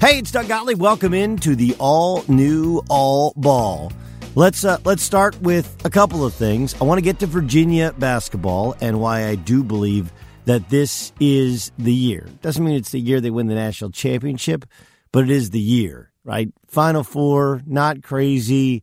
Hey, 0.00 0.18
it's 0.18 0.30
Doug 0.30 0.48
Gottlieb. 0.48 0.80
Welcome 0.80 1.12
into 1.12 1.54
the 1.54 1.76
all 1.78 2.24
new 2.26 2.82
All 2.88 3.34
Ball. 3.36 3.92
Let's 4.34 4.64
uh, 4.64 4.78
let's 4.86 5.02
start 5.02 5.38
with 5.42 5.76
a 5.84 5.90
couple 5.90 6.24
of 6.24 6.32
things. 6.32 6.74
I 6.80 6.84
want 6.84 6.96
to 6.96 7.02
get 7.02 7.18
to 7.18 7.26
Virginia 7.26 7.92
basketball 7.92 8.74
and 8.80 8.98
why 8.98 9.26
I 9.26 9.34
do 9.34 9.62
believe 9.62 10.10
that 10.46 10.70
this 10.70 11.12
is 11.20 11.70
the 11.76 11.92
year. 11.92 12.26
Doesn't 12.40 12.64
mean 12.64 12.76
it's 12.76 12.92
the 12.92 12.98
year 12.98 13.20
they 13.20 13.28
win 13.28 13.48
the 13.48 13.54
national 13.54 13.90
championship, 13.90 14.64
but 15.12 15.24
it 15.24 15.30
is 15.30 15.50
the 15.50 15.60
year, 15.60 16.10
right? 16.24 16.48
Final 16.66 17.04
four, 17.04 17.60
not 17.66 18.02
crazy. 18.02 18.82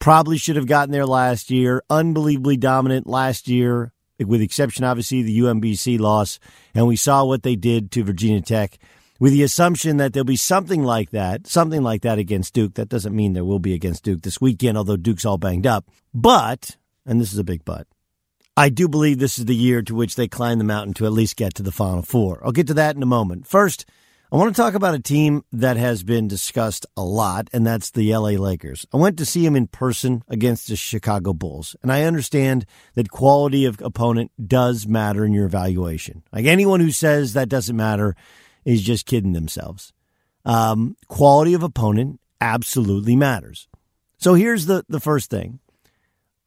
Probably 0.00 0.36
should 0.36 0.56
have 0.56 0.66
gotten 0.66 0.92
there 0.92 1.06
last 1.06 1.50
year. 1.50 1.82
Unbelievably 1.88 2.58
dominant 2.58 3.06
last 3.06 3.48
year, 3.48 3.94
with 4.18 4.42
exception 4.42 4.84
obviously 4.84 5.22
the 5.22 5.38
UMBC 5.38 5.98
loss, 5.98 6.38
and 6.74 6.86
we 6.86 6.96
saw 6.96 7.24
what 7.24 7.42
they 7.42 7.56
did 7.56 7.90
to 7.92 8.04
Virginia 8.04 8.42
Tech 8.42 8.78
with 9.18 9.32
the 9.32 9.42
assumption 9.42 9.96
that 9.96 10.12
there'll 10.12 10.24
be 10.24 10.36
something 10.36 10.82
like 10.82 11.10
that, 11.10 11.46
something 11.46 11.82
like 11.82 12.02
that 12.02 12.18
against 12.18 12.54
Duke. 12.54 12.74
That 12.74 12.88
doesn't 12.88 13.14
mean 13.14 13.32
there 13.32 13.44
will 13.44 13.58
be 13.58 13.74
against 13.74 14.04
Duke 14.04 14.22
this 14.22 14.40
weekend, 14.40 14.78
although 14.78 14.96
Duke's 14.96 15.24
all 15.24 15.38
banged 15.38 15.66
up. 15.66 15.88
But, 16.14 16.76
and 17.04 17.20
this 17.20 17.32
is 17.32 17.38
a 17.38 17.44
big 17.44 17.64
but, 17.64 17.86
I 18.56 18.70
do 18.70 18.88
believe 18.88 19.18
this 19.18 19.38
is 19.38 19.44
the 19.44 19.54
year 19.54 19.82
to 19.82 19.94
which 19.94 20.16
they 20.16 20.26
climb 20.26 20.58
the 20.58 20.64
mountain 20.64 20.94
to 20.94 21.06
at 21.06 21.12
least 21.12 21.36
get 21.36 21.54
to 21.54 21.62
the 21.62 21.72
Final 21.72 22.02
Four. 22.02 22.40
I'll 22.44 22.52
get 22.52 22.66
to 22.68 22.74
that 22.74 22.96
in 22.96 23.02
a 23.02 23.06
moment. 23.06 23.46
First, 23.46 23.86
I 24.30 24.36
want 24.36 24.54
to 24.54 24.60
talk 24.60 24.74
about 24.74 24.94
a 24.94 25.00
team 25.00 25.42
that 25.52 25.78
has 25.78 26.02
been 26.02 26.28
discussed 26.28 26.84
a 26.98 27.02
lot, 27.02 27.48
and 27.52 27.66
that's 27.66 27.92
the 27.92 28.12
LA 28.12 28.30
Lakers. 28.30 28.84
I 28.92 28.98
went 28.98 29.16
to 29.18 29.24
see 29.24 29.42
them 29.42 29.56
in 29.56 29.68
person 29.68 30.22
against 30.28 30.68
the 30.68 30.76
Chicago 30.76 31.32
Bulls, 31.32 31.76
and 31.82 31.90
I 31.90 32.02
understand 32.02 32.66
that 32.94 33.10
quality 33.10 33.64
of 33.64 33.80
opponent 33.80 34.32
does 34.44 34.86
matter 34.86 35.24
in 35.24 35.32
your 35.32 35.46
evaluation. 35.46 36.24
Like 36.30 36.44
anyone 36.44 36.80
who 36.80 36.90
says 36.90 37.32
that 37.32 37.48
doesn't 37.48 37.76
matter 37.76 38.16
is 38.68 38.82
just 38.82 39.06
kidding 39.06 39.32
themselves. 39.32 39.94
Um, 40.44 40.94
quality 41.08 41.54
of 41.54 41.62
opponent 41.62 42.20
absolutely 42.38 43.16
matters. 43.16 43.66
So 44.18 44.34
here's 44.34 44.66
the, 44.66 44.84
the 44.90 45.00
first 45.00 45.30
thing 45.30 45.60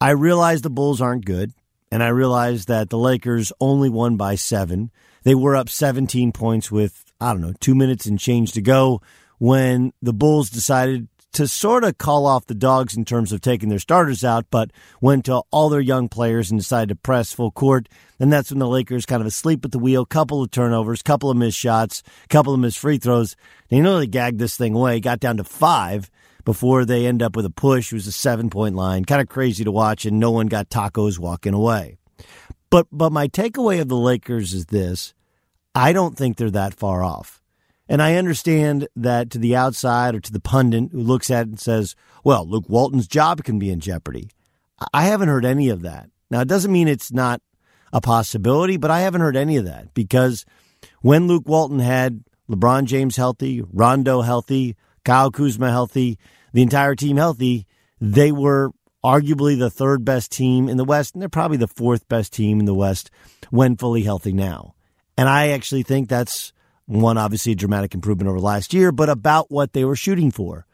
I 0.00 0.10
realize 0.10 0.62
the 0.62 0.70
Bulls 0.70 1.00
aren't 1.00 1.24
good, 1.24 1.52
and 1.90 2.00
I 2.00 2.08
realize 2.08 2.66
that 2.66 2.90
the 2.90 2.98
Lakers 2.98 3.52
only 3.60 3.90
won 3.90 4.16
by 4.16 4.36
seven. 4.36 4.92
They 5.24 5.34
were 5.34 5.56
up 5.56 5.68
17 5.68 6.30
points 6.30 6.70
with, 6.70 7.12
I 7.20 7.32
don't 7.32 7.42
know, 7.42 7.54
two 7.58 7.74
minutes 7.74 8.06
and 8.06 8.20
change 8.20 8.52
to 8.52 8.62
go 8.62 9.02
when 9.38 9.92
the 10.00 10.12
Bulls 10.12 10.48
decided 10.48 11.08
to 11.32 11.48
sort 11.48 11.84
of 11.84 11.98
call 11.98 12.26
off 12.26 12.46
the 12.46 12.54
dogs 12.54 12.96
in 12.96 13.04
terms 13.04 13.32
of 13.32 13.40
taking 13.40 13.68
their 13.68 13.78
starters 13.78 14.24
out, 14.24 14.46
but 14.50 14.70
went 15.00 15.24
to 15.24 15.42
all 15.50 15.68
their 15.68 15.80
young 15.80 16.08
players 16.08 16.50
and 16.50 16.60
decided 16.60 16.90
to 16.90 16.94
press 16.94 17.32
full 17.32 17.50
court. 17.50 17.88
And 18.20 18.32
that's 18.32 18.50
when 18.50 18.58
the 18.58 18.68
Lakers 18.68 19.06
kind 19.06 19.20
of 19.20 19.26
asleep 19.26 19.64
at 19.64 19.72
the 19.72 19.78
wheel, 19.78 20.04
couple 20.04 20.42
of 20.42 20.50
turnovers, 20.50 21.02
couple 21.02 21.30
of 21.30 21.36
missed 21.36 21.58
shots, 21.58 22.02
couple 22.28 22.52
of 22.54 22.60
missed 22.60 22.78
free 22.78 22.98
throws. 22.98 23.34
They 23.68 23.80
nearly 23.80 24.06
gagged 24.06 24.38
this 24.38 24.56
thing 24.56 24.74
away, 24.74 25.00
got 25.00 25.20
down 25.20 25.38
to 25.38 25.44
five 25.44 26.10
before 26.44 26.84
they 26.84 27.06
end 27.06 27.22
up 27.22 27.36
with 27.36 27.46
a 27.46 27.50
push. 27.50 27.92
It 27.92 27.96
was 27.96 28.06
a 28.06 28.12
seven 28.12 28.50
point 28.50 28.74
line, 28.74 29.04
kind 29.04 29.20
of 29.20 29.28
crazy 29.28 29.64
to 29.64 29.72
watch, 29.72 30.04
and 30.04 30.20
no 30.20 30.30
one 30.30 30.46
got 30.46 30.68
tacos 30.68 31.18
walking 31.18 31.54
away. 31.54 31.96
But 32.70 32.86
but 32.92 33.12
my 33.12 33.28
takeaway 33.28 33.80
of 33.80 33.88
the 33.88 33.96
Lakers 33.96 34.52
is 34.52 34.66
this: 34.66 35.14
I 35.74 35.92
don't 35.92 36.16
think 36.16 36.36
they're 36.36 36.50
that 36.50 36.74
far 36.74 37.02
off. 37.02 37.41
And 37.92 38.00
I 38.00 38.14
understand 38.14 38.88
that 38.96 39.28
to 39.32 39.38
the 39.38 39.54
outside 39.54 40.14
or 40.14 40.20
to 40.20 40.32
the 40.32 40.40
pundit 40.40 40.92
who 40.92 41.00
looks 41.00 41.30
at 41.30 41.42
it 41.42 41.50
and 41.50 41.60
says, 41.60 41.94
well, 42.24 42.48
Luke 42.48 42.64
Walton's 42.66 43.06
job 43.06 43.44
can 43.44 43.58
be 43.58 43.68
in 43.68 43.80
jeopardy. 43.80 44.30
I 44.94 45.02
haven't 45.02 45.28
heard 45.28 45.44
any 45.44 45.68
of 45.68 45.82
that. 45.82 46.08
Now, 46.30 46.40
it 46.40 46.48
doesn't 46.48 46.72
mean 46.72 46.88
it's 46.88 47.12
not 47.12 47.42
a 47.92 48.00
possibility, 48.00 48.78
but 48.78 48.90
I 48.90 49.00
haven't 49.00 49.20
heard 49.20 49.36
any 49.36 49.58
of 49.58 49.66
that 49.66 49.92
because 49.92 50.46
when 51.02 51.26
Luke 51.26 51.46
Walton 51.46 51.80
had 51.80 52.24
LeBron 52.48 52.86
James 52.86 53.16
healthy, 53.16 53.62
Rondo 53.70 54.22
healthy, 54.22 54.74
Kyle 55.04 55.30
Kuzma 55.30 55.70
healthy, 55.70 56.18
the 56.54 56.62
entire 56.62 56.94
team 56.94 57.18
healthy, 57.18 57.66
they 58.00 58.32
were 58.32 58.70
arguably 59.04 59.58
the 59.58 59.68
third 59.68 60.02
best 60.02 60.32
team 60.32 60.70
in 60.70 60.78
the 60.78 60.84
West, 60.86 61.14
and 61.14 61.20
they're 61.20 61.28
probably 61.28 61.58
the 61.58 61.68
fourth 61.68 62.08
best 62.08 62.32
team 62.32 62.58
in 62.58 62.64
the 62.64 62.72
West 62.72 63.10
when 63.50 63.76
fully 63.76 64.02
healthy 64.02 64.32
now. 64.32 64.74
And 65.18 65.28
I 65.28 65.48
actually 65.48 65.82
think 65.82 66.08
that's 66.08 66.54
one, 66.86 67.18
obviously, 67.18 67.52
a 67.52 67.56
dramatic 67.56 67.94
improvement 67.94 68.28
over 68.28 68.40
last 68.40 68.74
year, 68.74 68.92
but 68.92 69.08
about 69.08 69.50
what 69.50 69.72
they 69.72 69.84
were 69.84 69.96
shooting 69.96 70.30
for. 70.30 70.66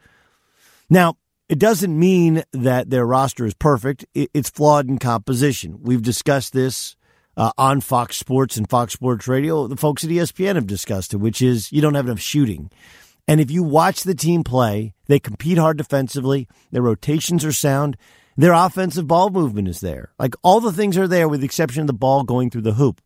Now, 0.91 1.17
it 1.49 1.59
doesn't 1.59 1.99
mean 1.99 2.43
that 2.53 2.91
their 2.91 3.07
roster 3.07 3.47
is 3.47 3.55
perfect. 3.55 4.05
It's 4.15 4.51
flawed 4.51 4.89
in 4.89 4.99
composition. 4.99 5.79
We've 5.83 6.03
discussed 6.03 6.53
this 6.53 6.97
uh, 7.37 7.53
on 7.57 7.81
Fox 7.81 8.17
Sports 8.17 8.57
and 8.57 8.69
Fox 8.69 8.93
Sports 8.93 9.29
Radio. 9.29 9.67
The 9.67 9.77
folks 9.77 10.05
at 10.05 10.11
ESPN 10.11 10.57
have 10.57 10.67
discussed 10.67 11.15
it, 11.15 11.19
which 11.19 11.41
is 11.41 11.73
you 11.73 11.81
don't 11.81 11.95
have 11.95 12.07
enough 12.07 12.21
shooting. 12.21 12.71
And 13.27 13.41
if 13.41 13.51
you 13.51 13.63
watch 13.63 14.03
the 14.03 14.15
team 14.15 14.43
play, 14.43 14.95
they 15.07 15.19
compete 15.19 15.59
hard 15.59 15.79
defensively. 15.79 16.49
Their 16.71 16.83
rotations 16.83 17.45
are 17.45 17.53
sound. 17.53 17.97
Their 18.37 18.53
offensive 18.53 19.07
ball 19.07 19.31
movement 19.31 19.69
is 19.69 19.81
there. 19.81 20.13
Like 20.19 20.35
all 20.43 20.61
the 20.61 20.73
things 20.73 20.97
are 20.99 21.09
there 21.09 21.29
with 21.29 21.41
the 21.41 21.47
exception 21.47 21.83
of 21.83 21.87
the 21.87 21.93
ball 21.93 22.25
going 22.25 22.51
through 22.51 22.63
the 22.63 22.75
hoop. 22.75 23.01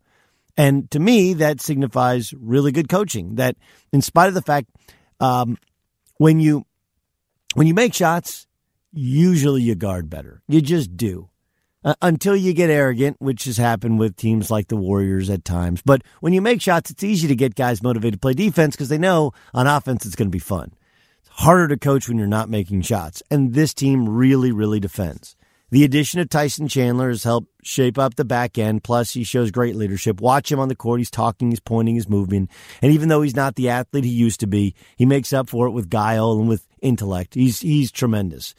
And 0.56 0.90
to 0.90 0.99
me, 0.99 1.34
that 1.34 1.60
signifies 1.60 2.34
really 2.34 2.72
good 2.72 2.88
coaching. 2.88 3.37
That, 3.37 3.56
in 3.93 4.02
spite 4.02 4.28
of 4.28 4.34
the 4.34 4.43
fact, 4.43 4.69
um, 5.20 5.56
when 6.19 6.40
you 6.40 6.66
when 7.54 7.66
you 7.66 7.75
make 7.75 7.94
shots, 7.94 8.46
usually 8.93 9.62
you 9.62 9.75
guard 9.75 10.10
better. 10.10 10.43
You 10.49 10.60
just 10.60 10.96
do. 10.96 11.28
Uh, 11.84 11.94
until 12.00 12.37
you 12.37 12.52
get 12.52 12.70
arrogant, 12.70 13.16
which 13.19 13.44
has 13.44 13.56
happened 13.56 13.99
with 13.99 14.14
teams 14.14 14.52
like 14.52 14.69
the 14.69 14.76
Warriors 14.76 15.28
at 15.28 15.44
times. 15.44 15.82
But 15.84 16.02
when 16.20 16.32
you 16.32 16.40
make 16.40 16.62
shots, 16.62 16.93
it's 16.93 17.02
easy 17.02 17.26
to 17.26 17.34
get 17.34 17.56
guys 17.56 17.82
motivated 17.82 18.14
to 18.14 18.19
play 18.20 18.34
defense 18.34 18.76
because 18.76 18.88
they 18.88 18.98
know 18.98 19.32
on 19.52 19.66
offense 19.66 20.06
it's 20.06 20.14
going 20.14 20.28
to 20.28 20.32
be 20.32 20.38
fun. 20.38 20.72
It's 21.19 21.28
harder 21.28 21.66
to 21.66 21.76
coach 21.76 22.08
when 22.08 22.19
you're 22.19 22.28
not 22.28 22.48
making 22.48 22.82
shots. 22.82 23.20
And 23.32 23.52
this 23.52 23.75
team 23.75 24.08
really, 24.08 24.52
really 24.52 24.78
defends. 24.78 25.34
The 25.72 25.84
addition 25.84 26.20
of 26.20 26.28
Tyson 26.28 26.69
Chandler 26.69 27.08
has 27.08 27.24
helped 27.24 27.48
shape 27.64 27.98
up 27.98 28.16
the 28.16 28.26
back 28.26 28.58
end. 28.58 28.84
Plus, 28.84 29.14
he 29.14 29.24
shows 29.24 29.50
great 29.50 29.74
leadership. 29.74 30.20
Watch 30.20 30.52
him 30.52 30.60
on 30.60 30.69
the 30.69 30.76
court. 30.76 31.00
He's 31.00 31.10
talking, 31.10 31.48
he's 31.48 31.60
pointing, 31.60 31.94
he's 31.94 32.10
moving. 32.10 32.50
And 32.82 32.92
even 32.92 33.08
though 33.08 33.22
he's 33.22 33.34
not 33.34 33.54
the 33.54 33.70
athlete 33.70 34.04
he 34.04 34.10
used 34.10 34.40
to 34.40 34.46
be, 34.46 34.74
he 34.98 35.06
makes 35.06 35.32
up 35.32 35.48
for 35.48 35.66
it 35.66 35.70
with 35.70 35.88
guile 35.88 36.32
and 36.32 36.46
with 36.46 36.69
intellect. 36.82 37.32
He's 37.32 37.60
he's 37.60 37.90
tremendous. 37.90 38.54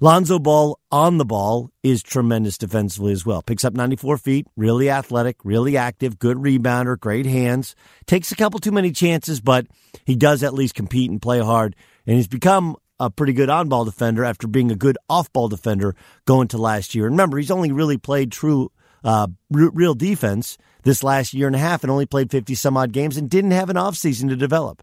Lonzo 0.00 0.38
Ball 0.38 0.78
on 0.92 1.16
the 1.16 1.24
ball 1.24 1.70
is 1.82 2.02
tremendous 2.02 2.58
defensively 2.58 3.12
as 3.12 3.24
well. 3.24 3.40
Picks 3.40 3.64
up 3.64 3.72
94 3.72 4.18
feet, 4.18 4.46
really 4.54 4.90
athletic, 4.90 5.38
really 5.44 5.78
active, 5.78 6.18
good 6.18 6.36
rebounder, 6.36 7.00
great 7.00 7.24
hands. 7.24 7.74
Takes 8.04 8.32
a 8.32 8.36
couple 8.36 8.60
too 8.60 8.70
many 8.70 8.92
chances, 8.92 9.40
but 9.40 9.66
he 10.04 10.14
does 10.14 10.42
at 10.42 10.52
least 10.52 10.74
compete 10.74 11.10
and 11.10 11.22
play 11.22 11.40
hard. 11.40 11.74
And 12.06 12.16
he's 12.16 12.28
become 12.28 12.76
a 13.00 13.10
pretty 13.10 13.32
good 13.32 13.50
on 13.50 13.68
ball 13.68 13.84
defender 13.84 14.24
after 14.24 14.46
being 14.46 14.70
a 14.70 14.76
good 14.76 14.98
off 15.08 15.32
ball 15.32 15.48
defender 15.48 15.96
going 16.26 16.46
to 16.48 16.58
last 16.58 16.94
year. 16.94 17.06
And 17.06 17.14
remember, 17.14 17.38
he's 17.38 17.50
only 17.50 17.72
really 17.72 17.96
played 17.96 18.30
true, 18.30 18.70
uh, 19.02 19.26
real 19.50 19.94
defense 19.94 20.58
this 20.82 21.02
last 21.02 21.34
year 21.34 21.46
and 21.46 21.56
a 21.56 21.60
half 21.60 21.82
and 21.82 21.90
only 21.90 22.06
played 22.06 22.30
50 22.30 22.54
some 22.54 22.76
odd 22.76 22.92
games 22.92 23.16
and 23.16 23.28
didn't 23.30 23.52
have 23.52 23.70
an 23.70 23.76
offseason 23.76 24.28
to 24.28 24.36
develop. 24.36 24.82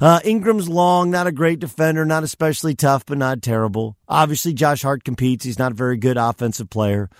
Uh, 0.00 0.20
Ingram's 0.24 0.68
long, 0.68 1.10
not 1.10 1.26
a 1.26 1.32
great 1.32 1.58
defender, 1.58 2.04
not 2.04 2.22
especially 2.22 2.74
tough, 2.74 3.04
but 3.04 3.18
not 3.18 3.42
terrible. 3.42 3.96
Obviously, 4.08 4.52
Josh 4.52 4.82
Hart 4.82 5.02
competes. 5.02 5.44
He's 5.44 5.58
not 5.58 5.72
a 5.72 5.74
very 5.76 5.96
good 5.96 6.16
offensive 6.16 6.70
player. 6.70 7.10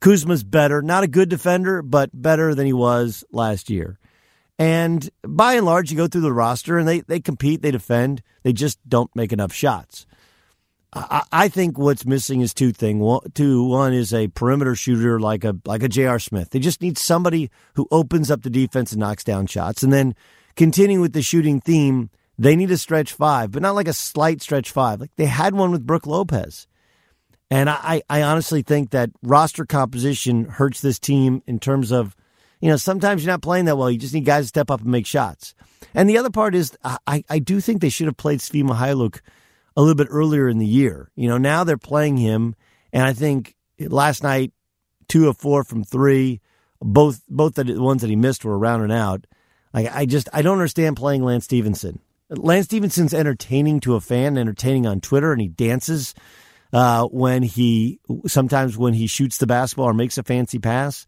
Kuzma's 0.00 0.42
better, 0.42 0.82
not 0.82 1.04
a 1.04 1.08
good 1.08 1.28
defender, 1.28 1.80
but 1.80 2.10
better 2.12 2.54
than 2.54 2.66
he 2.66 2.72
was 2.72 3.24
last 3.30 3.70
year. 3.70 3.98
And 4.58 5.10
by 5.26 5.54
and 5.54 5.66
large, 5.66 5.90
you 5.90 5.96
go 5.96 6.06
through 6.06 6.20
the 6.20 6.32
roster 6.32 6.78
and 6.78 6.86
they, 6.86 7.00
they 7.00 7.20
compete, 7.20 7.62
they 7.62 7.72
defend, 7.72 8.22
they 8.42 8.52
just 8.52 8.78
don't 8.88 9.14
make 9.16 9.32
enough 9.32 9.52
shots. 9.52 10.06
I, 10.92 11.22
I 11.32 11.48
think 11.48 11.76
what's 11.76 12.06
missing 12.06 12.40
is 12.40 12.54
two 12.54 12.72
things. 12.72 13.00
One, 13.00 13.20
two, 13.34 13.64
one 13.64 13.92
is 13.92 14.14
a 14.14 14.28
perimeter 14.28 14.76
shooter 14.76 15.18
like 15.18 15.44
a 15.44 15.56
like 15.64 15.82
a 15.82 15.88
J.R. 15.88 16.20
Smith. 16.20 16.50
They 16.50 16.60
just 16.60 16.80
need 16.80 16.96
somebody 16.96 17.50
who 17.74 17.88
opens 17.90 18.30
up 18.30 18.42
the 18.42 18.50
defense 18.50 18.92
and 18.92 19.00
knocks 19.00 19.24
down 19.24 19.46
shots. 19.46 19.82
And 19.82 19.92
then 19.92 20.14
continuing 20.54 21.00
with 21.00 21.12
the 21.12 21.22
shooting 21.22 21.60
theme, 21.60 22.10
they 22.38 22.54
need 22.54 22.70
a 22.70 22.78
stretch 22.78 23.12
five, 23.12 23.50
but 23.50 23.62
not 23.62 23.74
like 23.74 23.88
a 23.88 23.92
slight 23.92 24.40
stretch 24.40 24.70
five. 24.70 25.00
Like 25.00 25.10
they 25.16 25.26
had 25.26 25.54
one 25.54 25.72
with 25.72 25.86
Brook 25.86 26.06
Lopez. 26.06 26.68
And 27.50 27.68
I, 27.68 28.02
I 28.08 28.22
honestly 28.22 28.62
think 28.62 28.90
that 28.90 29.10
roster 29.22 29.64
composition 29.64 30.46
hurts 30.46 30.80
this 30.80 30.98
team 30.98 31.42
in 31.46 31.58
terms 31.58 31.92
of 31.92 32.16
you 32.64 32.70
know, 32.70 32.76
sometimes 32.78 33.22
you're 33.22 33.30
not 33.30 33.42
playing 33.42 33.66
that 33.66 33.76
well. 33.76 33.90
You 33.90 33.98
just 33.98 34.14
need 34.14 34.24
guys 34.24 34.44
to 34.44 34.48
step 34.48 34.70
up 34.70 34.80
and 34.80 34.90
make 34.90 35.06
shots. 35.06 35.54
And 35.92 36.08
the 36.08 36.16
other 36.16 36.30
part 36.30 36.54
is, 36.54 36.74
I, 36.82 37.22
I 37.28 37.38
do 37.38 37.60
think 37.60 37.82
they 37.82 37.90
should 37.90 38.06
have 38.06 38.16
played 38.16 38.40
Svi 38.40 38.64
Mykhailiuk 38.64 39.20
a 39.76 39.82
little 39.82 39.94
bit 39.94 40.06
earlier 40.10 40.48
in 40.48 40.56
the 40.56 40.66
year. 40.66 41.10
You 41.14 41.28
know, 41.28 41.36
now 41.36 41.64
they're 41.64 41.76
playing 41.76 42.16
him, 42.16 42.54
and 42.90 43.02
I 43.02 43.12
think 43.12 43.54
last 43.78 44.22
night, 44.22 44.54
two 45.08 45.28
of 45.28 45.36
four 45.36 45.62
from 45.62 45.84
three, 45.84 46.40
both 46.80 47.20
both 47.28 47.54
the 47.56 47.82
ones 47.82 48.00
that 48.00 48.08
he 48.08 48.16
missed 48.16 48.46
were 48.46 48.58
around 48.58 48.80
and 48.80 48.92
out. 48.92 49.26
Like 49.74 49.94
I 49.94 50.06
just 50.06 50.30
I 50.32 50.40
don't 50.40 50.56
understand 50.56 50.96
playing 50.96 51.22
Lance 51.22 51.44
Stephenson. 51.44 52.00
Lance 52.30 52.64
Stephenson's 52.64 53.12
entertaining 53.12 53.80
to 53.80 53.94
a 53.94 54.00
fan, 54.00 54.38
entertaining 54.38 54.86
on 54.86 55.02
Twitter, 55.02 55.32
and 55.32 55.42
he 55.42 55.48
dances 55.48 56.14
uh, 56.72 57.04
when 57.08 57.42
he 57.42 58.00
sometimes 58.26 58.78
when 58.78 58.94
he 58.94 59.06
shoots 59.06 59.36
the 59.36 59.46
basketball 59.46 59.90
or 59.90 59.92
makes 59.92 60.16
a 60.16 60.22
fancy 60.22 60.58
pass 60.58 61.06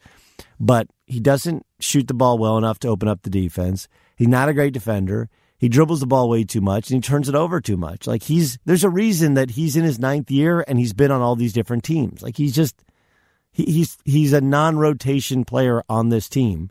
but 0.58 0.88
he 1.06 1.20
doesn't 1.20 1.64
shoot 1.80 2.08
the 2.08 2.14
ball 2.14 2.38
well 2.38 2.58
enough 2.58 2.78
to 2.80 2.88
open 2.88 3.08
up 3.08 3.22
the 3.22 3.30
defense. 3.30 3.88
He's 4.16 4.28
not 4.28 4.48
a 4.48 4.54
great 4.54 4.72
defender. 4.72 5.28
He 5.58 5.68
dribbles 5.68 6.00
the 6.00 6.06
ball 6.06 6.28
way 6.28 6.44
too 6.44 6.60
much 6.60 6.90
and 6.90 7.02
he 7.02 7.08
turns 7.08 7.28
it 7.28 7.34
over 7.34 7.60
too 7.60 7.76
much. 7.76 8.06
Like 8.06 8.22
he's 8.22 8.58
there's 8.64 8.84
a 8.84 8.90
reason 8.90 9.34
that 9.34 9.50
he's 9.50 9.76
in 9.76 9.84
his 9.84 9.98
ninth 9.98 10.30
year 10.30 10.64
and 10.66 10.78
he's 10.78 10.92
been 10.92 11.10
on 11.10 11.22
all 11.22 11.36
these 11.36 11.52
different 11.52 11.84
teams. 11.84 12.22
Like 12.22 12.36
he's 12.36 12.54
just 12.54 12.82
he, 13.52 13.64
he's 13.64 13.96
he's 14.04 14.32
a 14.32 14.40
non-rotation 14.40 15.44
player 15.44 15.82
on 15.88 16.10
this 16.10 16.28
team. 16.28 16.70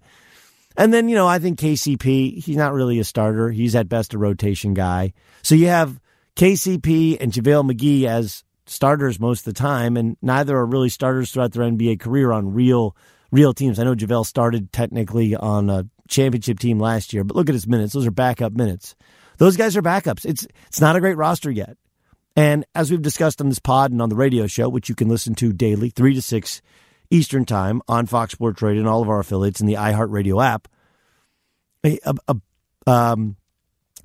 And 0.77 0.93
then 0.93 1.09
you 1.09 1.15
know 1.15 1.27
I 1.27 1.39
think 1.39 1.59
KCP 1.59 2.43
he's 2.43 2.57
not 2.57 2.73
really 2.73 2.99
a 2.99 3.03
starter. 3.03 3.49
He's 3.49 3.75
at 3.75 3.89
best 3.89 4.13
a 4.13 4.17
rotation 4.17 4.73
guy. 4.73 5.13
So 5.41 5.55
you 5.55 5.67
have 5.67 5.99
KCP 6.35 7.17
and 7.19 7.31
JaVale 7.31 7.71
McGee 7.71 8.05
as 8.05 8.43
starters 8.67 9.19
most 9.19 9.47
of 9.47 9.53
the 9.53 9.59
time, 9.59 9.95
and 9.95 10.17
neither 10.21 10.57
are 10.57 10.65
really 10.65 10.89
starters 10.89 11.31
throughout 11.31 11.53
their 11.53 11.63
NBA 11.63 11.99
career 11.99 12.31
on 12.31 12.53
real 12.53 12.95
real 13.35 13.53
teams. 13.53 13.77
I 13.77 13.83
know 13.83 13.95
JaVale 13.95 14.25
started 14.25 14.71
technically 14.71 15.35
on 15.35 15.69
a 15.69 15.85
championship 16.07 16.57
team 16.59 16.79
last 16.79 17.13
year, 17.13 17.23
but 17.23 17.35
look 17.35 17.49
at 17.49 17.53
his 17.53 17.67
minutes. 17.67 17.93
Those 17.93 18.07
are 18.07 18.11
backup 18.11 18.53
minutes. 18.53 18.95
Those 19.37 19.57
guys 19.57 19.75
are 19.75 19.81
backups. 19.81 20.25
It's 20.25 20.47
it's 20.67 20.79
not 20.79 20.95
a 20.95 21.01
great 21.01 21.17
roster 21.17 21.51
yet. 21.51 21.77
And 22.37 22.65
as 22.73 22.89
we've 22.89 23.01
discussed 23.01 23.41
on 23.41 23.49
this 23.49 23.59
pod 23.59 23.91
and 23.91 24.01
on 24.01 24.09
the 24.09 24.15
radio 24.15 24.47
show, 24.47 24.69
which 24.69 24.89
you 24.89 24.95
can 24.95 25.07
listen 25.07 25.35
to 25.35 25.53
daily, 25.53 25.89
3 25.89 26.15
to 26.15 26.21
6 26.21 26.61
Eastern 27.09 27.45
Time 27.45 27.81
on 27.87 28.07
Fox 28.07 28.33
Sports 28.33 28.61
Radio 28.61 28.81
and 28.81 28.89
all 28.89 29.01
of 29.01 29.09
our 29.09 29.19
affiliates 29.19 29.61
in 29.61 29.67
the 29.67 29.75
iHeartRadio 29.75 30.43
app, 30.43 30.67
a, 31.85 31.97
a, 32.27 32.35
um, 32.87 33.37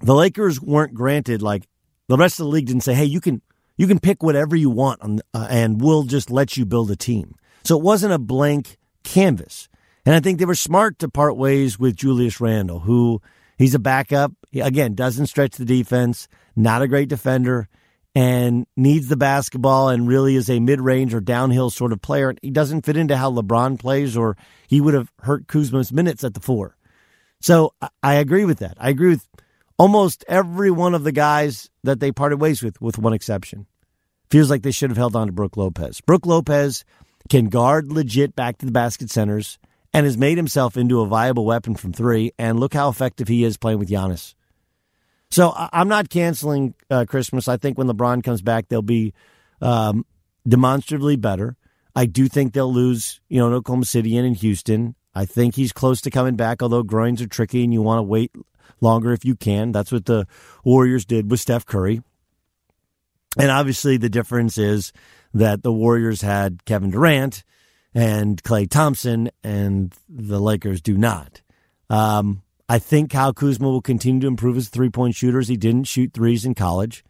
the 0.01 0.15
Lakers 0.15 0.61
weren't 0.61 0.95
granted, 0.95 1.43
like, 1.43 1.67
the 2.07 2.17
rest 2.17 2.39
of 2.39 2.45
the 2.45 2.51
league 2.51 2.67
didn't 2.67 2.83
say, 2.83 2.95
hey, 2.95 3.05
you 3.05 3.21
can 3.21 3.43
you 3.77 3.87
can 3.87 3.99
pick 3.99 4.23
whatever 4.23 4.55
you 4.55 4.69
want 4.69 5.01
on, 5.01 5.21
uh, 5.33 5.47
and 5.51 5.81
we'll 5.81 6.03
just 6.03 6.31
let 6.31 6.57
you 6.57 6.67
build 6.67 6.91
a 6.91 6.97
team. 6.97 7.35
So 7.65 7.77
it 7.77 7.83
wasn't 7.83 8.13
a 8.13 8.19
blank 8.19 8.77
canvas. 9.05 9.69
And 10.07 10.15
I 10.15 10.21
think 10.21 10.39
they 10.39 10.45
were 10.45 10.55
smart 10.55 10.99
to 11.01 11.09
part 11.09 11.37
ways 11.37 11.79
with 11.79 11.97
Julius 11.97 12.41
Randle, 12.41 12.81
who 12.81 13.21
he's 13.59 13.75
a 13.75 13.79
backup. 13.79 14.33
He, 14.51 14.61
again, 14.61 14.95
doesn't 14.95 15.27
stretch 15.27 15.57
the 15.57 15.65
defense, 15.65 16.29
not 16.57 16.83
a 16.83 16.89
great 16.89 17.09
defender, 17.09 17.69
and 18.15 18.67
needs 18.77 19.09
the 19.09 19.17
basketball 19.17 19.89
and 19.89 20.09
really 20.09 20.35
is 20.37 20.51
a 20.51 20.59
mid 20.59 20.81
range 20.81 21.15
or 21.15 21.21
downhill 21.21 21.71
sort 21.71 21.93
of 21.93 22.03
player. 22.03 22.35
He 22.43 22.51
doesn't 22.51 22.85
fit 22.85 22.97
into 22.97 23.17
how 23.17 23.31
LeBron 23.31 23.79
plays, 23.79 24.17
or 24.17 24.37
he 24.67 24.81
would 24.81 24.95
have 24.95 25.13
hurt 25.21 25.47
Kuzma's 25.47 25.93
minutes 25.93 26.25
at 26.25 26.35
the 26.35 26.41
four. 26.41 26.77
So 27.41 27.75
I, 28.03 28.15
agree 28.15 28.45
with 28.45 28.59
that. 28.59 28.77
I 28.79 28.91
agree 28.91 29.11
with 29.11 29.27
almost 29.79 30.25
every 30.29 30.71
one 30.71 30.95
of 30.95 31.05
the 31.05 31.13
guys 31.13 31.71
that 31.85 32.01
they 32.01 32.13
parted 32.13 32.41
ways 32.41 32.63
with, 32.63 32.81
with 32.81 32.99
one 32.99 33.15
exception. 33.15 33.67
Feels 34.31 34.51
like 34.51 34.63
they 34.63 34.71
should 34.71 34.91
have 34.91 34.99
held 34.99 35.17
on 35.17 35.27
to 35.27 35.33
Brook 35.33 35.57
Lopez. 35.57 36.01
Brook 36.03 36.27
Lopez 36.27 36.85
can 37.29 37.49
guard 37.49 37.93
legit 37.93 38.35
back 38.35 38.59
to 38.59 38.67
the 38.67 38.73
basket 38.73 39.11
centers, 39.11 39.59
and 39.93 40.07
has 40.07 40.17
made 40.17 40.37
himself 40.37 40.77
into 40.77 41.01
a 41.01 41.07
viable 41.07 41.45
weapon 41.45 41.75
from 41.75 41.93
three. 41.93 42.33
And 42.39 42.61
look 42.61 42.75
how 42.75 42.89
effective 42.89 43.29
he 43.29 43.45
is 43.45 43.57
playing 43.57 43.79
with 43.79 43.89
Giannis. 43.89 44.35
So 45.31 45.53
I'm 45.55 45.89
not 45.89 46.11
canceling 46.11 46.75
uh, 46.91 47.05
Christmas. 47.09 47.47
I 47.47 47.57
think 47.57 47.79
when 47.79 47.87
LeBron 47.87 48.25
comes 48.25 48.43
back, 48.43 48.69
they'll 48.69 48.83
be 48.83 49.15
um, 49.61 50.05
demonstrably 50.47 51.17
better. 51.17 51.57
I 51.95 52.07
do 52.07 52.29
think 52.29 52.53
they'll 52.53 52.73
lose, 52.73 53.21
you 53.29 53.39
know, 53.39 53.49
in 53.49 53.55
Oklahoma 53.55 53.85
City 53.85 54.17
and 54.17 54.27
in 54.27 54.35
Houston. 54.35 54.95
I 55.15 55.27
think 55.27 55.55
he's 55.55 55.73
close 55.73 56.01
to 56.03 56.11
coming 56.11 56.37
back, 56.37 56.63
although 56.63 56.83
groins 56.83 57.21
are 57.21 57.27
tricky 57.27 57.65
and 57.65 57.73
you 57.73 57.83
want 57.83 57.99
to 57.99 58.03
wait 58.03 58.33
longer 58.81 59.13
if 59.13 59.25
you 59.25 59.37
can. 59.37 59.73
That's 59.73 59.93
what 59.93 60.07
the 60.07 60.27
Warriors 60.65 61.05
did 61.05 61.31
with 61.31 61.41
Steph 61.41 61.67
Curry. 61.67 62.03
And 63.39 63.51
obviously, 63.51 63.97
the 63.97 64.09
difference 64.09 64.59
is 64.59 64.93
that 65.35 65.63
the 65.63 65.73
Warriors 65.73 66.23
had 66.23 66.65
Kevin 66.65 66.91
Durant 66.91 67.45
and 67.95 68.43
Klay 68.43 68.69
Thompson, 68.69 69.31
and 69.43 69.95
the 70.09 70.41
Lakers 70.41 70.81
do 70.81 70.97
not. 70.97 71.43
Um, 71.89 72.43
I 72.69 72.79
think 72.79 73.11
Kyle 73.11 73.33
Kuzma 73.33 73.69
will 73.69 73.83
continue 73.83 74.21
to 74.21 74.29
improve 74.29 74.55
his 74.55 74.69
three 74.69 74.91
point 74.91 75.17
shooters. 75.17 75.49
He 75.49 75.57
didn't 75.57 75.85
shoot 75.85 76.13
threes 76.13 76.45
in 76.45 76.55
college. 76.55 77.05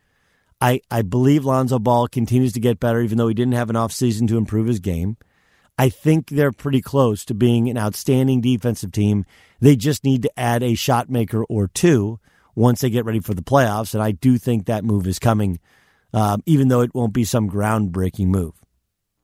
I, 0.60 0.80
I 0.90 1.02
believe 1.02 1.44
Lonzo 1.44 1.78
Ball 1.78 2.06
continues 2.06 2.52
to 2.52 2.60
get 2.60 2.80
better, 2.80 3.00
even 3.00 3.18
though 3.18 3.28
he 3.28 3.34
didn't 3.34 3.54
have 3.54 3.70
an 3.70 3.76
offseason 3.76 4.28
to 4.28 4.36
improve 4.36 4.66
his 4.66 4.78
game. 4.78 5.16
I 5.78 5.88
think 5.88 6.28
they're 6.28 6.52
pretty 6.52 6.82
close 6.82 7.24
to 7.24 7.34
being 7.34 7.70
an 7.70 7.78
outstanding 7.78 8.42
defensive 8.42 8.92
team. 8.92 9.24
They 9.60 9.76
just 9.76 10.04
need 10.04 10.22
to 10.22 10.40
add 10.40 10.62
a 10.62 10.74
shot 10.74 11.08
maker 11.08 11.44
or 11.44 11.68
two 11.68 12.20
once 12.54 12.82
they 12.82 12.90
get 12.90 13.06
ready 13.06 13.20
for 13.20 13.32
the 13.32 13.42
playoffs. 13.42 13.94
And 13.94 14.02
I 14.02 14.12
do 14.12 14.36
think 14.36 14.66
that 14.66 14.84
move 14.84 15.06
is 15.06 15.18
coming 15.18 15.58
um, 16.12 16.42
even 16.46 16.68
though 16.68 16.80
it 16.80 16.94
won't 16.94 17.12
be 17.12 17.24
some 17.24 17.48
groundbreaking 17.50 18.26
move. 18.26 18.54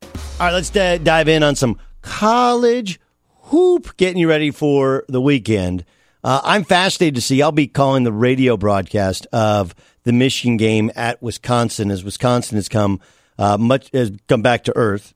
All 0.03 0.11
right, 0.41 0.53
let's 0.53 0.71
d- 0.71 0.99
dive 0.99 1.29
in 1.29 1.43
on 1.43 1.57
some 1.57 1.79
college 2.03 3.01
hoop, 3.45 3.97
getting 3.97 4.19
you 4.19 4.29
ready 4.29 4.51
for 4.51 5.05
the 5.09 5.21
weekend. 5.21 5.85
Uh, 6.23 6.41
I'm 6.43 6.65
fascinated 6.65 7.15
to 7.17 7.21
see. 7.21 7.41
I'll 7.41 7.53
be 7.53 7.69
calling 7.69 8.03
the 8.03 8.13
radio 8.13 8.57
broadcast 8.57 9.27
of 9.33 9.75
the 10.03 10.13
Michigan 10.13 10.57
game 10.57 10.91
at 10.97 11.23
Wisconsin 11.23 11.91
as 11.91 12.05
Wisconsin 12.05 12.57
has 12.57 12.69
come 12.69 13.01
uh, 13.39 13.59
much 13.59 13.91
has 13.93 14.13
come 14.29 14.43
back 14.43 14.65
to 14.65 14.77
earth. 14.77 15.15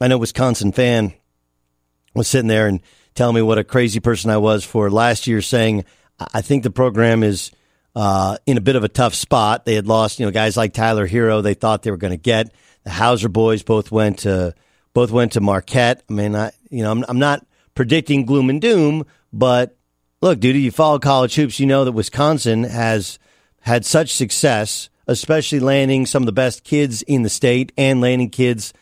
I 0.00 0.08
know 0.08 0.18
Wisconsin 0.18 0.72
fan 0.72 1.14
was 2.14 2.28
sitting 2.28 2.48
there 2.48 2.66
and 2.66 2.80
telling 3.14 3.34
me 3.34 3.42
what 3.42 3.58
a 3.58 3.64
crazy 3.64 4.00
person 4.00 4.30
I 4.30 4.36
was 4.36 4.64
for 4.64 4.90
last 4.90 5.26
year 5.26 5.40
saying 5.42 5.84
I 6.32 6.42
think 6.42 6.62
the 6.62 6.70
program 6.70 7.22
is 7.22 7.50
uh, 7.94 8.38
in 8.46 8.56
a 8.56 8.60
bit 8.60 8.76
of 8.76 8.84
a 8.84 8.88
tough 8.88 9.14
spot. 9.14 9.64
They 9.64 9.74
had 9.74 9.86
lost, 9.86 10.18
you 10.18 10.26
know, 10.26 10.32
guys 10.32 10.56
like 10.56 10.72
Tyler 10.72 11.06
Herro. 11.06 11.42
They 11.42 11.54
thought 11.54 11.82
they 11.82 11.90
were 11.90 11.96
going 11.96 12.12
to 12.12 12.16
get 12.16 12.52
the 12.84 12.90
Hauser 12.90 13.28
boys. 13.28 13.62
Both 13.62 13.90
went 13.90 14.20
to 14.20 14.54
both 14.94 15.10
went 15.10 15.32
to 15.32 15.40
Marquette. 15.40 16.02
I 16.08 16.12
mean, 16.12 16.34
I 16.34 16.52
you 16.70 16.82
know, 16.82 16.90
I'm, 16.90 17.04
I'm 17.08 17.18
not 17.18 17.46
predicting 17.74 18.26
gloom 18.26 18.50
and 18.50 18.60
doom, 18.60 19.06
but 19.32 19.76
look, 20.20 20.40
dude, 20.40 20.56
you 20.56 20.70
follow 20.70 20.98
college 20.98 21.34
hoops, 21.34 21.60
you 21.60 21.66
know 21.66 21.84
that 21.84 21.92
Wisconsin 21.92 22.64
has 22.64 23.18
had 23.60 23.84
such 23.84 24.14
success, 24.14 24.90
especially 25.06 25.60
landing 25.60 26.06
some 26.06 26.22
of 26.22 26.26
the 26.26 26.32
best 26.32 26.64
kids 26.64 27.02
in 27.02 27.22
the 27.22 27.30
state 27.30 27.72
and 27.76 28.00
landing 28.00 28.30
kids 28.30 28.72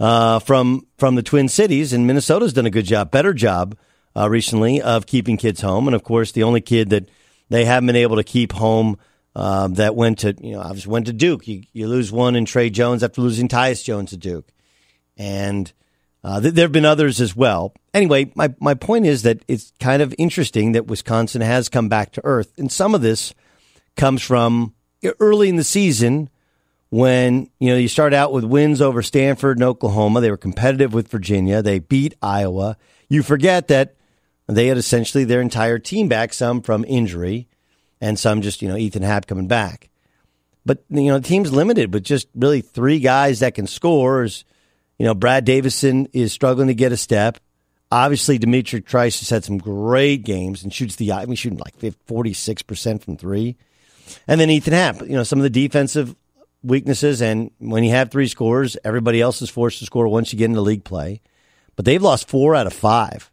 uh, 0.00 0.38
from 0.40 0.86
from 0.98 1.14
the 1.14 1.22
Twin 1.22 1.48
Cities, 1.48 1.92
and 1.92 2.06
Minnesota's 2.06 2.52
done 2.52 2.66
a 2.66 2.70
good 2.70 2.86
job, 2.86 3.10
better 3.10 3.32
job 3.32 3.76
uh, 4.16 4.28
recently 4.28 4.80
of 4.82 5.06
keeping 5.06 5.36
kids 5.36 5.60
home. 5.60 5.86
And 5.86 5.94
of 5.94 6.02
course, 6.02 6.32
the 6.32 6.42
only 6.42 6.60
kid 6.60 6.90
that 6.90 7.08
they 7.48 7.64
haven't 7.64 7.86
been 7.86 7.96
able 7.96 8.16
to 8.16 8.24
keep 8.24 8.52
home 8.52 8.98
uh, 9.36 9.68
that 9.68 9.96
went 9.96 10.20
to 10.20 10.34
you 10.40 10.52
know 10.52 10.60
obviously 10.60 10.92
went 10.92 11.06
to 11.06 11.12
Duke. 11.12 11.46
You, 11.48 11.64
you 11.72 11.88
lose 11.88 12.12
one 12.12 12.36
in 12.36 12.44
Tre 12.44 12.70
Jones 12.70 13.02
after 13.02 13.20
losing 13.20 13.48
Tyus 13.48 13.82
Jones 13.82 14.10
to 14.10 14.16
Duke, 14.16 14.48
and 15.16 15.72
uh, 16.22 16.40
th- 16.40 16.54
there 16.54 16.64
have 16.64 16.72
been 16.72 16.84
others 16.84 17.20
as 17.20 17.34
well. 17.34 17.74
Anyway, 17.92 18.32
my 18.34 18.54
my 18.60 18.74
point 18.74 19.06
is 19.06 19.22
that 19.22 19.44
it's 19.48 19.72
kind 19.80 20.02
of 20.02 20.14
interesting 20.18 20.72
that 20.72 20.86
Wisconsin 20.86 21.42
has 21.42 21.68
come 21.68 21.88
back 21.88 22.12
to 22.12 22.24
earth, 22.24 22.52
and 22.58 22.70
some 22.70 22.94
of 22.94 23.02
this 23.02 23.34
comes 23.96 24.22
from 24.22 24.74
early 25.20 25.48
in 25.48 25.56
the 25.56 25.64
season 25.64 26.30
when 26.90 27.50
you 27.58 27.70
know 27.70 27.76
you 27.76 27.88
start 27.88 28.14
out 28.14 28.32
with 28.32 28.44
wins 28.44 28.80
over 28.80 29.02
Stanford 29.02 29.56
and 29.56 29.64
Oklahoma. 29.64 30.20
They 30.20 30.30
were 30.30 30.36
competitive 30.36 30.94
with 30.94 31.08
Virginia. 31.08 31.60
They 31.60 31.80
beat 31.80 32.14
Iowa. 32.22 32.76
You 33.08 33.24
forget 33.24 33.66
that 33.68 33.96
they 34.46 34.66
had 34.66 34.76
essentially 34.76 35.24
their 35.24 35.40
entire 35.40 35.78
team 35.78 36.08
back, 36.08 36.32
some 36.34 36.60
from 36.60 36.84
injury, 36.86 37.48
and 38.00 38.18
some 38.18 38.42
just 38.42 38.62
you 38.62 38.68
know 38.68 38.76
Ethan 38.76 39.02
Happ 39.02 39.26
coming 39.26 39.48
back. 39.48 39.88
But 40.66 40.84
you 40.88 41.04
know 41.04 41.18
the 41.18 41.28
team's 41.28 41.52
limited 41.52 41.92
with 41.92 42.04
just 42.04 42.28
really 42.34 42.60
three 42.60 43.00
guys 43.00 43.40
that 43.40 43.54
can 43.54 43.66
score. 43.66 44.24
You 44.24 45.06
know 45.06 45.14
Brad 45.14 45.44
Davison 45.44 46.08
is 46.12 46.32
struggling 46.32 46.68
to 46.68 46.74
get 46.74 46.92
a 46.92 46.96
step. 46.96 47.38
Obviously, 47.90 48.38
D'Mitrik 48.38 48.86
Trice 48.86 49.20
has 49.20 49.30
had 49.30 49.44
some 49.44 49.58
great 49.58 50.24
games 50.24 50.64
and 50.64 50.72
shoots 50.72 50.96
the 50.96 51.12
I 51.12 51.26
mean 51.26 51.36
shooting 51.36 51.58
like 51.58 51.94
forty 52.06 52.32
six 52.32 52.62
percent 52.62 53.02
from 53.02 53.16
three. 53.16 53.56
And 54.28 54.38
then 54.38 54.50
Ethan 54.50 54.74
Happ, 54.74 55.00
you 55.00 55.14
know, 55.14 55.22
some 55.22 55.38
of 55.38 55.44
the 55.44 55.50
defensive 55.50 56.14
weaknesses. 56.62 57.22
And 57.22 57.50
when 57.58 57.84
you 57.84 57.90
have 57.90 58.10
three 58.10 58.28
scores, 58.28 58.76
everybody 58.84 59.20
else 59.20 59.40
is 59.42 59.50
forced 59.50 59.78
to 59.78 59.86
score 59.86 60.08
once 60.08 60.32
you 60.32 60.38
get 60.38 60.46
into 60.46 60.60
league 60.60 60.84
play. 60.84 61.20
But 61.76 61.84
they've 61.84 62.02
lost 62.02 62.28
four 62.28 62.54
out 62.54 62.66
of 62.66 62.72
five. 62.72 63.30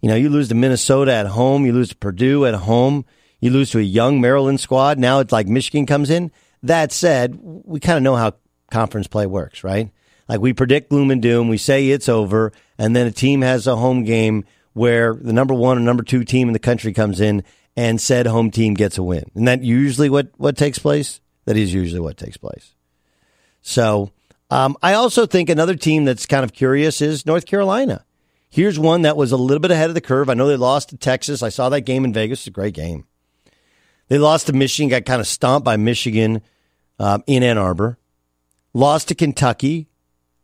You 0.00 0.08
know, 0.08 0.14
you 0.14 0.28
lose 0.28 0.48
to 0.48 0.54
Minnesota 0.54 1.12
at 1.12 1.26
home, 1.26 1.66
you 1.66 1.72
lose 1.72 1.90
to 1.90 1.96
Purdue 1.96 2.46
at 2.46 2.54
home, 2.54 3.04
you 3.40 3.50
lose 3.50 3.70
to 3.70 3.78
a 3.78 3.82
young 3.82 4.20
Maryland 4.20 4.60
squad. 4.60 4.98
Now 4.98 5.20
it's 5.20 5.32
like 5.32 5.46
Michigan 5.46 5.86
comes 5.86 6.10
in. 6.10 6.30
That 6.62 6.92
said, 6.92 7.38
we 7.40 7.80
kind 7.80 7.96
of 7.96 8.02
know 8.02 8.16
how 8.16 8.34
conference 8.70 9.06
play 9.06 9.26
works, 9.26 9.64
right? 9.64 9.90
Like 10.28 10.40
we 10.40 10.52
predict 10.52 10.90
gloom 10.90 11.10
and 11.10 11.20
doom, 11.20 11.48
we 11.48 11.58
say 11.58 11.88
it's 11.88 12.08
over, 12.08 12.52
and 12.78 12.94
then 12.94 13.06
a 13.06 13.12
team 13.12 13.42
has 13.42 13.66
a 13.66 13.76
home 13.76 14.04
game 14.04 14.44
where 14.72 15.14
the 15.14 15.32
number 15.32 15.54
one 15.54 15.76
or 15.76 15.80
number 15.80 16.02
two 16.02 16.24
team 16.24 16.48
in 16.48 16.52
the 16.52 16.58
country 16.58 16.92
comes 16.92 17.20
in 17.20 17.42
and 17.76 18.00
said 18.00 18.26
home 18.26 18.50
team 18.50 18.74
gets 18.74 18.98
a 18.98 19.02
win. 19.02 19.24
And 19.34 19.48
that 19.48 19.62
usually 19.62 20.08
what, 20.08 20.30
what 20.36 20.56
takes 20.56 20.78
place? 20.78 21.20
That 21.46 21.56
is 21.56 21.74
usually 21.74 22.00
what 22.00 22.16
takes 22.16 22.36
place. 22.36 22.74
So 23.60 24.12
um, 24.50 24.76
I 24.82 24.94
also 24.94 25.26
think 25.26 25.48
another 25.48 25.74
team 25.74 26.04
that's 26.04 26.26
kind 26.26 26.44
of 26.44 26.52
curious 26.52 27.00
is 27.00 27.26
North 27.26 27.46
Carolina. 27.46 28.04
Here's 28.50 28.78
one 28.78 29.02
that 29.02 29.16
was 29.16 29.30
a 29.30 29.36
little 29.36 29.60
bit 29.60 29.70
ahead 29.70 29.90
of 29.90 29.94
the 29.94 30.00
curve. 30.00 30.28
I 30.28 30.34
know 30.34 30.48
they 30.48 30.56
lost 30.56 30.88
to 30.88 30.96
Texas. 30.96 31.42
I 31.42 31.50
saw 31.50 31.68
that 31.68 31.82
game 31.82 32.04
in 32.04 32.12
Vegas. 32.12 32.40
It's 32.40 32.48
a 32.48 32.50
great 32.50 32.74
game. 32.74 33.06
They 34.08 34.18
lost 34.18 34.48
to 34.48 34.52
Michigan, 34.52 34.90
got 34.90 35.04
kind 35.04 35.20
of 35.20 35.28
stomped 35.28 35.64
by 35.64 35.76
Michigan 35.76 36.42
um, 36.98 37.22
in 37.28 37.44
Ann 37.44 37.58
Arbor. 37.58 37.96
Lost 38.74 39.08
to 39.08 39.14
Kentucky, 39.14 39.88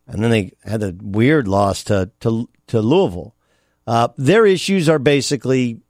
and 0.07 0.23
then 0.23 0.31
they 0.31 0.53
had 0.63 0.81
a 0.83 0.95
weird 1.01 1.47
loss 1.47 1.83
to 1.85 2.09
to, 2.21 2.49
to 2.67 2.81
Louisville. 2.81 3.35
Uh, 3.85 4.09
their 4.17 4.45
issues 4.45 4.87
are 4.87 4.99
basically 4.99 5.81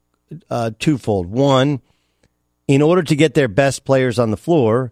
uh, 0.49 0.71
twofold. 0.79 1.27
One, 1.27 1.81
in 2.67 2.81
order 2.81 3.03
to 3.03 3.15
get 3.15 3.35
their 3.35 3.47
best 3.47 3.85
players 3.85 4.19
on 4.19 4.31
the 4.31 4.37
floor, 4.37 4.91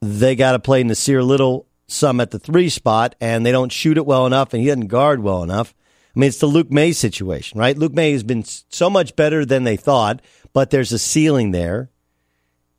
they 0.00 0.36
got 0.36 0.52
to 0.52 0.58
play 0.58 0.84
Nassir 0.84 1.24
Little 1.24 1.66
some 1.86 2.20
at 2.20 2.30
the 2.30 2.38
three 2.38 2.68
spot, 2.68 3.14
and 3.20 3.44
they 3.44 3.52
don't 3.52 3.72
shoot 3.72 3.96
it 3.96 4.06
well 4.06 4.26
enough, 4.26 4.52
and 4.52 4.62
he 4.62 4.68
doesn't 4.68 4.88
guard 4.88 5.22
well 5.22 5.42
enough. 5.42 5.74
I 6.18 6.20
mean, 6.20 6.28
it's 6.28 6.38
the 6.38 6.46
Luke 6.46 6.72
Maye 6.72 6.90
situation, 6.90 7.60
right? 7.60 7.78
Luke 7.78 7.92
Maye 7.92 8.10
has 8.10 8.24
been 8.24 8.42
so 8.42 8.90
much 8.90 9.14
better 9.14 9.44
than 9.44 9.62
they 9.62 9.76
thought, 9.76 10.20
but 10.52 10.70
there's 10.70 10.90
a 10.90 10.98
ceiling 10.98 11.52
there. 11.52 11.90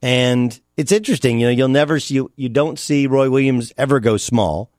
And 0.01 0.59
it's 0.75 0.91
interesting, 0.91 1.39
you 1.39 1.47
know, 1.47 1.51
you'll 1.51 1.69
never 1.69 2.01
see, 2.01 2.15
you, 2.15 2.33
you 2.35 2.49
don't 2.49 2.77
see 2.77 3.07
Roy 3.07 3.29
Williams 3.29 3.71
ever 3.77 4.01
go 4.01 4.17
small, 4.17 4.71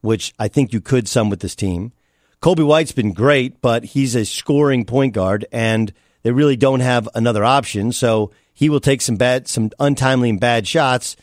which 0.00 0.32
I 0.38 0.48
think 0.48 0.72
you 0.72 0.80
could 0.80 1.06
some 1.06 1.28
with 1.28 1.40
this 1.40 1.54
team. 1.54 1.92
Coby 2.40 2.66
White's 2.66 2.92
been 2.92 3.12
great, 3.12 3.60
but 3.60 3.84
he's 3.84 4.16
a 4.16 4.24
scoring 4.24 4.86
point 4.86 5.12
guard, 5.12 5.44
and 5.52 5.92
they 6.22 6.32
really 6.32 6.56
don't 6.56 6.80
have 6.80 7.10
another 7.14 7.44
option. 7.44 7.92
So 7.92 8.30
he 8.54 8.70
will 8.70 8.80
take 8.80 9.02
some 9.02 9.16
bad, 9.16 9.48
some 9.48 9.70
untimely 9.78 10.30
and 10.30 10.40
bad 10.40 10.66
shots 10.66 11.14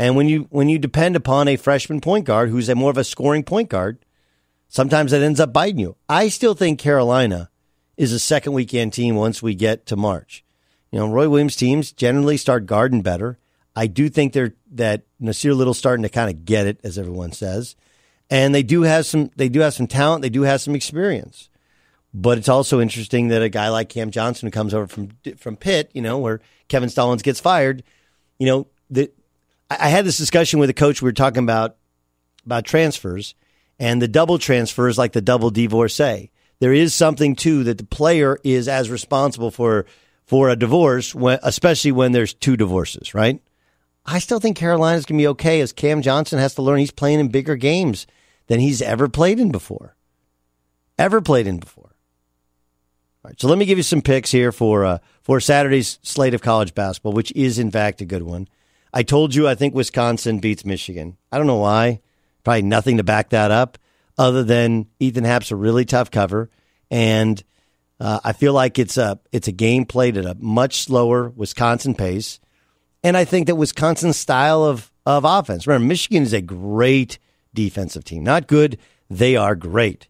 and 0.00 0.16
when 0.16 0.30
you 0.30 0.46
when 0.48 0.70
you 0.70 0.78
depend 0.78 1.14
upon 1.14 1.46
a 1.46 1.56
freshman 1.56 2.00
point 2.00 2.24
guard 2.24 2.48
who's 2.48 2.70
a 2.70 2.74
more 2.74 2.90
of 2.90 2.96
a 2.96 3.04
scoring 3.04 3.42
point 3.42 3.68
guard, 3.68 3.98
sometimes 4.70 5.10
that 5.10 5.20
ends 5.20 5.40
up 5.40 5.52
biting 5.52 5.80
you. 5.80 5.96
I 6.08 6.28
still 6.28 6.54
think 6.54 6.78
Carolina 6.78 7.50
is 7.98 8.12
a 8.14 8.18
second 8.18 8.54
weekend 8.54 8.94
team 8.94 9.16
once 9.16 9.42
we 9.42 9.54
get 9.54 9.84
to 9.86 9.96
March. 9.96 10.42
You 10.90 11.00
know, 11.00 11.08
Roy 11.08 11.28
Williams 11.28 11.56
teams 11.56 11.92
generally 11.92 12.38
start 12.38 12.64
guarding 12.64 13.02
better. 13.02 13.38
I 13.76 13.86
do 13.86 14.08
think 14.08 14.32
they're 14.32 14.54
that 14.72 15.02
Nassir 15.20 15.54
Little 15.54 15.74
starting 15.74 16.02
to 16.04 16.08
kind 16.08 16.30
of 16.30 16.44
get 16.44 16.66
it, 16.66 16.80
as 16.82 16.98
everyone 16.98 17.32
says, 17.32 17.76
and 18.30 18.54
they 18.54 18.62
do 18.62 18.82
have 18.82 19.06
some 19.06 19.30
they 19.36 19.48
do 19.48 19.60
have 19.60 19.74
some 19.74 19.86
talent. 19.86 20.22
They 20.22 20.30
do 20.30 20.42
have 20.42 20.60
some 20.60 20.74
experience. 20.74 21.48
But 22.12 22.38
it's 22.38 22.48
also 22.48 22.80
interesting 22.80 23.28
that 23.28 23.40
a 23.40 23.48
guy 23.48 23.68
like 23.68 23.88
Cam 23.88 24.10
Johnson 24.10 24.46
who 24.48 24.50
comes 24.50 24.74
over 24.74 24.88
from 24.88 25.10
from 25.36 25.56
Pitt, 25.56 25.90
you 25.94 26.02
know, 26.02 26.18
where 26.18 26.40
Kevin 26.68 26.88
Stallings 26.88 27.22
gets 27.22 27.38
fired, 27.38 27.84
you 28.38 28.46
know, 28.46 28.66
the, 28.88 29.12
I 29.70 29.88
had 29.88 30.04
this 30.04 30.18
discussion 30.18 30.58
with 30.58 30.70
a 30.70 30.74
coach. 30.74 31.00
We 31.00 31.06
were 31.06 31.12
talking 31.12 31.44
about 31.44 31.76
about 32.44 32.64
transfers 32.64 33.34
and 33.80 34.00
the 34.00 34.06
double 34.06 34.38
transfers, 34.38 34.98
like 34.98 35.12
the 35.12 35.22
double 35.22 35.50
divorcee. 35.50 36.30
There 36.60 36.74
is 36.74 36.94
something 36.94 37.34
too 37.34 37.64
that 37.64 37.78
the 37.78 37.84
player 37.84 38.38
is 38.44 38.68
as 38.68 38.90
responsible 38.90 39.50
for 39.50 39.86
for 40.26 40.48
a 40.48 40.54
divorce, 40.54 41.12
when, 41.12 41.40
especially 41.42 41.90
when 41.90 42.12
there's 42.12 42.34
two 42.34 42.56
divorces, 42.56 43.14
right? 43.14 43.42
I 44.06 44.20
still 44.20 44.38
think 44.38 44.56
Carolina's 44.56 45.04
going 45.04 45.18
to 45.18 45.22
be 45.22 45.28
okay 45.28 45.60
as 45.60 45.72
Cam 45.72 46.02
Johnson 46.02 46.38
has 46.38 46.54
to 46.54 46.62
learn 46.62 46.78
he's 46.78 46.92
playing 46.92 47.18
in 47.18 47.28
bigger 47.28 47.56
games 47.56 48.06
than 48.46 48.60
he's 48.60 48.80
ever 48.80 49.08
played 49.08 49.40
in 49.40 49.50
before. 49.50 49.96
Ever 50.98 51.20
played 51.20 51.48
in 51.48 51.58
before. 51.58 51.96
All 53.24 53.30
right, 53.30 53.40
so 53.40 53.48
let 53.48 53.58
me 53.58 53.66
give 53.66 53.78
you 53.78 53.82
some 53.82 54.02
picks 54.02 54.30
here 54.30 54.52
for 54.52 54.84
uh, 54.84 54.98
for 55.22 55.40
Saturday's 55.40 55.98
slate 56.02 56.34
of 56.34 56.42
college 56.42 56.74
basketball, 56.74 57.12
which 57.12 57.32
is 57.32 57.58
in 57.58 57.70
fact 57.70 58.00
a 58.00 58.04
good 58.04 58.22
one. 58.22 58.46
I 58.92 59.02
told 59.02 59.34
you 59.34 59.48
I 59.48 59.54
think 59.54 59.74
Wisconsin 59.74 60.38
beats 60.38 60.64
Michigan. 60.64 61.16
I 61.32 61.38
don't 61.38 61.46
know 61.46 61.56
why. 61.56 62.00
Probably 62.44 62.62
nothing 62.62 62.96
to 62.96 63.04
back 63.04 63.30
that 63.30 63.50
up 63.50 63.78
other 64.18 64.44
than 64.44 64.86
Ethan 64.98 65.24
Happ's 65.24 65.50
a 65.50 65.56
really 65.56 65.84
tough 65.84 66.10
cover. 66.10 66.50
And 66.90 67.42
uh, 67.98 68.20
I 68.24 68.32
feel 68.32 68.52
like 68.52 68.78
it's 68.78 68.96
a, 68.96 69.18
it's 69.32 69.48
a 69.48 69.52
game 69.52 69.84
played 69.84 70.16
at 70.16 70.24
a 70.24 70.36
much 70.38 70.82
slower 70.82 71.30
Wisconsin 71.30 71.94
pace. 71.94 72.40
And 73.02 73.16
I 73.16 73.24
think 73.24 73.46
that 73.46 73.56
Wisconsin's 73.56 74.16
style 74.16 74.62
of, 74.62 74.92
of 75.06 75.24
offense, 75.24 75.66
remember, 75.66 75.86
Michigan 75.86 76.22
is 76.22 76.32
a 76.32 76.40
great 76.42 77.18
defensive 77.54 78.04
team. 78.04 78.22
Not 78.22 78.46
good, 78.46 78.78
they 79.08 79.36
are 79.36 79.54
great. 79.54 80.08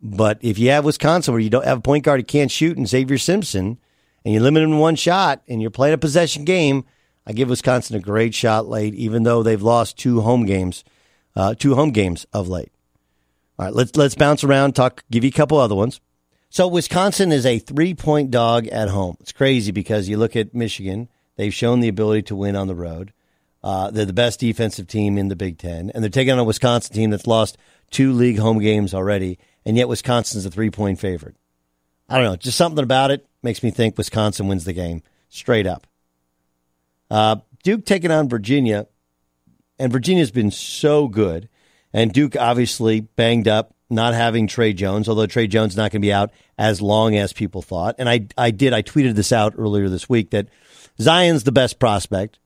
But 0.00 0.38
if 0.40 0.58
you 0.58 0.70
have 0.70 0.84
Wisconsin 0.84 1.32
where 1.32 1.40
you 1.40 1.50
don't 1.50 1.64
have 1.64 1.78
a 1.78 1.82
point 1.82 2.04
guard 2.04 2.20
who 2.20 2.24
can't 2.24 2.50
shoot 2.50 2.76
and 2.76 2.88
Xavier 2.88 3.18
Simpson, 3.18 3.78
and 4.24 4.34
you 4.34 4.40
limit 4.40 4.62
him 4.62 4.70
to 4.70 4.76
one 4.76 4.96
shot, 4.96 5.42
and 5.48 5.60
you're 5.60 5.70
playing 5.70 5.94
a 5.94 5.98
possession 5.98 6.44
game, 6.44 6.84
I 7.26 7.32
give 7.32 7.48
Wisconsin 7.48 7.96
a 7.96 8.00
great 8.00 8.34
shot 8.34 8.68
late, 8.68 8.94
even 8.94 9.24
though 9.24 9.42
they've 9.42 9.62
lost 9.62 9.98
two 9.98 10.20
home 10.20 10.46
games, 10.46 10.84
uh, 11.36 11.54
two 11.54 11.74
home 11.74 11.90
games 11.90 12.26
of 12.32 12.48
late. 12.48 12.72
All 13.58 13.66
right, 13.66 13.74
let's 13.74 13.96
let's 13.96 14.14
bounce 14.14 14.42
around, 14.42 14.74
talk, 14.74 15.04
give 15.10 15.24
you 15.24 15.28
a 15.28 15.32
couple 15.32 15.58
other 15.58 15.74
ones. 15.74 16.00
So 16.50 16.68
Wisconsin 16.68 17.32
is 17.32 17.46
a 17.46 17.58
three 17.58 17.94
point 17.94 18.30
dog 18.30 18.66
at 18.68 18.88
home. 18.88 19.16
It's 19.20 19.32
crazy 19.32 19.72
because 19.72 20.08
you 20.08 20.16
look 20.16 20.36
at 20.36 20.54
Michigan; 20.54 21.08
they've 21.36 21.54
shown 21.54 21.80
the 21.80 21.88
ability 21.88 22.22
to 22.22 22.36
win 22.36 22.56
on 22.56 22.66
the 22.66 22.74
road. 22.74 23.12
Uh, 23.62 23.90
they're 23.90 24.04
the 24.04 24.12
best 24.12 24.40
defensive 24.40 24.86
team 24.86 25.18
in 25.18 25.28
the 25.28 25.36
Big 25.36 25.58
Ten, 25.58 25.90
and 25.90 26.02
they're 26.02 26.10
taking 26.10 26.32
on 26.32 26.38
a 26.38 26.44
Wisconsin 26.44 26.94
team 26.94 27.10
that's 27.10 27.26
lost 27.26 27.58
two 27.90 28.12
league 28.12 28.38
home 28.38 28.58
games 28.58 28.94
already, 28.94 29.38
and 29.64 29.76
yet 29.76 29.88
Wisconsin's 29.88 30.46
a 30.46 30.50
three 30.50 30.70
point 30.70 31.00
favorite. 31.00 31.36
I 32.08 32.16
don't 32.16 32.24
know, 32.24 32.36
just 32.36 32.58
something 32.58 32.82
about 32.82 33.10
it 33.10 33.26
makes 33.42 33.62
me 33.62 33.70
think 33.70 33.98
Wisconsin 33.98 34.46
wins 34.46 34.64
the 34.64 34.72
game 34.72 35.02
straight 35.28 35.66
up. 35.66 35.86
Uh, 37.10 37.36
Duke 37.62 37.84
taking 37.84 38.10
on 38.10 38.28
Virginia, 38.28 38.86
and 39.78 39.92
Virginia's 39.92 40.30
been 40.30 40.50
so 40.50 41.08
good. 41.08 41.48
And 41.92 42.12
Duke 42.12 42.36
obviously 42.36 43.00
banged 43.00 43.48
up, 43.48 43.74
not 43.88 44.14
having 44.14 44.46
Tre 44.46 44.72
Jones, 44.72 45.08
although 45.08 45.26
Tre 45.26 45.46
Jones 45.46 45.76
not 45.76 45.92
going 45.92 46.02
to 46.02 46.06
be 46.06 46.12
out 46.12 46.30
as 46.58 46.82
long 46.82 47.16
as 47.16 47.32
people 47.32 47.62
thought. 47.62 47.94
And 47.98 48.08
I, 48.08 48.26
I 48.36 48.50
did, 48.50 48.72
I 48.72 48.82
tweeted 48.82 49.14
this 49.14 49.32
out 49.32 49.54
earlier 49.56 49.88
this 49.88 50.08
week 50.08 50.30
that 50.30 50.48
Zion's 51.00 51.44
the 51.44 51.52
best 51.52 51.78
prospect. 51.78 52.38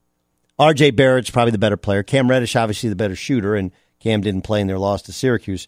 RJ 0.59 0.95
Barrett's 0.95 1.31
probably 1.31 1.53
the 1.53 1.59
better 1.59 1.77
player. 1.77 2.03
Cam 2.03 2.29
Reddish, 2.29 2.55
obviously 2.55 2.91
the 2.91 2.97
better 2.97 3.17
shooter, 3.17 3.55
and 3.55 3.73
Cam 3.99 4.21
didn't 4.21 4.43
play 4.43 4.61
in 4.61 4.67
their 4.67 4.79
loss 4.79 5.03
to 5.03 5.13
Syracuse. 5.13 5.67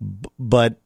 B- 0.00 0.28
but 0.38 0.80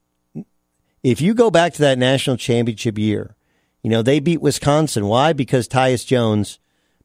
if 1.03 1.21
you 1.21 1.33
go 1.33 1.51
back 1.51 1.73
to 1.75 1.83
that 1.83 1.99
national 1.99 2.37
championship 2.37 2.99
year, 2.99 3.37
you 3.83 3.91
know, 3.91 4.03
they 4.03 4.19
beat 4.19 4.41
Wisconsin. 4.41 5.07
Why? 5.07 5.33
Because 5.33 5.69
Tyus 5.69 6.05
Jones 6.05 6.59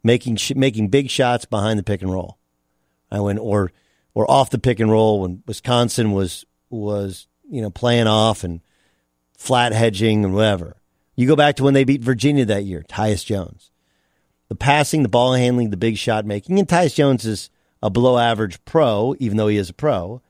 making 0.04 0.40
making 0.56 0.88
big 0.88 1.12
shots 1.12 1.46
behind 1.46 1.78
the 1.78 1.84
pick 1.84 2.02
and 2.02 2.12
roll. 2.12 2.40
I 3.12 3.20
went 3.20 3.40
or 3.40 3.72
or 4.14 4.30
off 4.30 4.50
the 4.50 4.60
pick 4.60 4.80
and 4.80 4.92
roll 4.92 5.22
when 5.22 5.44
Wisconsin 5.46 6.12
was 6.12 6.46
was 6.70 7.28
you 7.50 7.62
know 7.62 7.70
playing 7.70 8.08
off 8.08 8.44
and 8.44 8.62
flat 9.38 9.74
hedging 9.74 10.24
and 10.24 10.34
whatever. 10.34 10.78
You 11.16 11.28
go 11.28 11.36
back 11.36 11.56
to 11.58 11.64
when 11.64 11.74
they 11.74 11.84
beat 11.84 12.02
Virginia 12.02 12.46
that 12.46 12.64
year, 12.64 12.84
Tyus 12.88 13.26
Jones. 13.26 13.72
The 14.48 14.56
passing, 14.56 15.04
the 15.04 15.10
ball 15.10 15.34
handling, 15.34 15.70
the 15.70 15.78
big 15.78 15.98
shot 15.98 16.26
making, 16.26 16.60
and 16.60 16.68
Tyus 16.68 16.94
Jones 16.94 17.26
is 17.26 17.50
a 17.82 17.90
below 17.90 18.18
average 18.18 18.64
pro, 18.66 19.16
even 19.20 19.38
though 19.38 19.48
he 19.48 19.58
is 19.58 19.70
a 19.70 19.74
pro. 19.74 20.22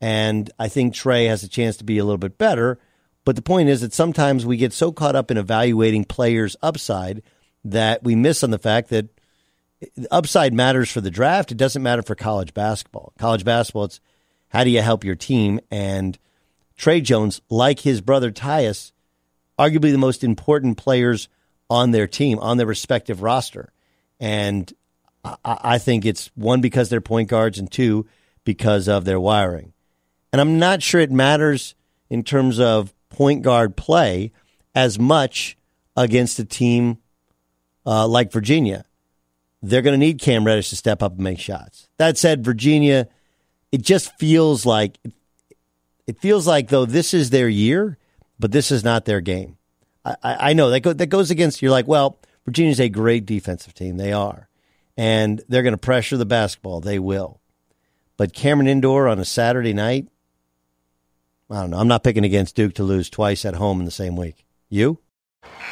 And 0.00 0.50
I 0.58 0.68
think 0.68 0.94
Tre 0.94 1.26
has 1.26 1.42
a 1.42 1.48
chance 1.48 1.76
to 1.78 1.84
be 1.84 1.98
a 1.98 2.04
little 2.04 2.18
bit 2.18 2.38
better. 2.38 2.78
But 3.24 3.36
the 3.36 3.42
point 3.42 3.68
is 3.68 3.82
that 3.82 3.92
sometimes 3.92 4.44
we 4.44 4.56
get 4.56 4.72
so 4.72 4.90
caught 4.90 5.14
up 5.14 5.30
in 5.30 5.36
evaluating 5.36 6.04
players' 6.04 6.56
upside 6.60 7.22
that 7.64 8.02
we 8.02 8.16
miss 8.16 8.42
on 8.42 8.50
the 8.50 8.58
fact 8.58 8.90
that 8.90 9.08
upside 10.10 10.52
matters 10.52 10.90
for 10.90 11.00
the 11.00 11.10
draft. 11.10 11.52
It 11.52 11.56
doesn't 11.56 11.82
matter 11.82 12.02
for 12.02 12.14
college 12.14 12.54
basketball. 12.54 13.12
College 13.18 13.44
basketball, 13.44 13.84
it's 13.84 14.00
how 14.48 14.64
do 14.64 14.70
you 14.70 14.82
help 14.82 15.04
your 15.04 15.14
team? 15.14 15.60
And 15.70 16.18
Tre 16.76 17.00
Jones, 17.00 17.40
like 17.48 17.80
his 17.80 18.00
brother 18.00 18.30
Tyus, 18.30 18.92
arguably 19.58 19.92
the 19.92 19.98
most 19.98 20.24
important 20.24 20.76
players 20.76 21.28
on 21.70 21.90
their 21.90 22.06
team, 22.06 22.38
on 22.38 22.56
their 22.56 22.66
respective 22.66 23.22
roster. 23.22 23.72
And 24.20 24.72
I, 25.24 25.36
I 25.44 25.78
think 25.78 26.04
it's 26.04 26.30
one, 26.34 26.60
because 26.60 26.88
they're 26.88 27.00
point 27.00 27.28
guards, 27.28 27.58
and 27.58 27.70
two, 27.70 28.06
because 28.44 28.88
of 28.88 29.04
their 29.04 29.20
wiring. 29.20 29.72
And 30.32 30.40
I'm 30.40 30.58
not 30.58 30.82
sure 30.82 31.00
it 31.00 31.10
matters 31.10 31.74
in 32.10 32.22
terms 32.22 32.58
of 32.58 32.92
point 33.08 33.42
guard 33.42 33.76
play 33.76 34.32
as 34.74 34.98
much 34.98 35.56
against 35.96 36.38
a 36.38 36.44
team 36.44 36.98
uh, 37.84 38.06
like 38.06 38.32
Virginia. 38.32 38.84
They're 39.62 39.82
going 39.82 39.94
to 39.94 40.06
need 40.06 40.20
Cam 40.20 40.44
Reddish 40.44 40.70
to 40.70 40.76
step 40.76 41.02
up 41.02 41.12
and 41.12 41.22
make 41.22 41.38
shots. 41.38 41.88
That 41.96 42.18
said, 42.18 42.44
Virginia, 42.44 43.08
it 43.70 43.82
just 43.82 44.18
feels 44.18 44.66
like 44.66 44.98
it 46.06 46.18
feels 46.18 46.46
like 46.46 46.68
though 46.68 46.84
this 46.84 47.14
is 47.14 47.30
their 47.30 47.48
year, 47.48 47.96
but 48.40 48.50
this 48.50 48.72
is 48.72 48.82
not 48.82 49.04
their 49.04 49.20
game. 49.20 49.56
I, 50.04 50.16
I 50.22 50.52
know 50.52 50.70
that 50.70 50.80
go, 50.80 50.92
that 50.92 51.06
goes 51.06 51.30
against. 51.30 51.62
You're 51.62 51.70
like, 51.70 51.86
well, 51.86 52.18
Virginia's 52.44 52.80
a 52.80 52.88
great 52.88 53.24
defensive 53.24 53.72
team. 53.72 53.98
They 53.98 54.12
are, 54.12 54.48
and 54.96 55.40
they're 55.48 55.62
going 55.62 55.74
to 55.74 55.78
pressure 55.78 56.16
the 56.16 56.26
basketball. 56.26 56.80
They 56.80 56.98
will. 56.98 57.40
But 58.16 58.34
Cameron 58.34 58.68
Indoor 58.68 59.06
on 59.06 59.20
a 59.20 59.24
Saturday 59.24 59.72
night, 59.72 60.08
I 61.48 61.60
don't 61.60 61.70
know. 61.70 61.78
I'm 61.78 61.88
not 61.88 62.02
picking 62.02 62.24
against 62.24 62.56
Duke 62.56 62.74
to 62.74 62.82
lose 62.82 63.08
twice 63.08 63.44
at 63.44 63.54
home 63.54 63.78
in 63.78 63.84
the 63.84 63.92
same 63.92 64.16
week. 64.16 64.44
You? 64.68 64.98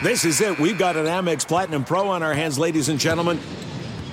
This 0.02 0.24
is 0.24 0.40
it. 0.40 0.58
We've 0.58 0.78
got 0.78 0.96
an 0.96 1.06
Amex 1.06 1.46
Platinum 1.46 1.84
Pro 1.84 2.08
on 2.08 2.22
our 2.22 2.34
hands, 2.34 2.58
ladies 2.58 2.88
and 2.88 2.98
gentlemen. 2.98 3.38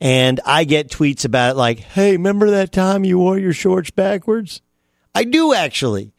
and 0.00 0.40
I 0.44 0.64
get 0.64 0.90
tweets 0.90 1.24
about 1.24 1.56
like, 1.56 1.78
hey, 1.78 2.12
remember 2.12 2.50
that 2.50 2.72
time 2.72 3.04
you 3.04 3.18
wore 3.18 3.38
your 3.38 3.52
shorts 3.52 3.90
backwards? 3.90 4.60
I 5.14 5.24
do 5.24 5.54
actually. 5.54 6.12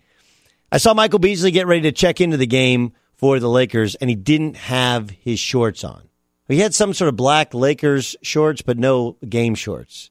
I 0.71 0.77
saw 0.77 0.93
Michael 0.93 1.19
Beasley 1.19 1.51
get 1.51 1.67
ready 1.67 1.81
to 1.83 1.91
check 1.91 2.21
into 2.21 2.37
the 2.37 2.45
game 2.45 2.93
for 3.15 3.39
the 3.39 3.49
Lakers, 3.49 3.95
and 3.95 4.09
he 4.09 4.15
didn't 4.15 4.55
have 4.55 5.09
his 5.09 5.39
shorts 5.39 5.83
on. 5.83 6.03
He 6.47 6.59
had 6.59 6.73
some 6.73 6.93
sort 6.93 7.09
of 7.09 7.15
black 7.15 7.53
Lakers 7.53 8.15
shorts, 8.21 8.61
but 8.61 8.77
no 8.77 9.17
game 9.27 9.55
shorts, 9.55 10.09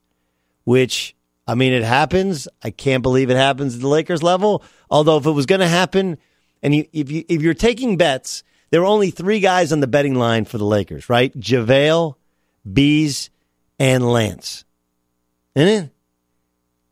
which 0.63 1.15
I 1.49 1.55
mean, 1.55 1.73
it 1.73 1.83
happens. 1.83 2.47
I 2.63 2.69
can't 2.69 3.01
believe 3.01 3.29
it 3.29 3.35
happens 3.35 3.75
at 3.75 3.81
the 3.81 3.87
Lakers 3.87 4.21
level. 4.21 4.63
Although, 4.89 5.17
if 5.17 5.25
it 5.25 5.31
was 5.31 5.47
going 5.47 5.61
to 5.61 5.67
happen, 5.67 6.17
and 6.61 6.75
you, 6.75 6.85
if 6.93 7.09
you 7.09 7.25
if 7.27 7.41
you're 7.41 7.55
taking 7.55 7.97
bets, 7.97 8.43
there 8.69 8.81
were 8.81 8.87
only 8.87 9.11
three 9.11 9.39
guys 9.39 9.71
on 9.73 9.79
the 9.79 9.87
betting 9.87 10.15
line 10.15 10.45
for 10.45 10.57
the 10.57 10.65
Lakers, 10.65 11.09
right? 11.09 11.35
JaVale, 11.37 12.15
Bees, 12.71 13.31
and 13.79 14.11
Lance. 14.11 14.65
Isn't 15.55 15.85
it? 15.85 15.91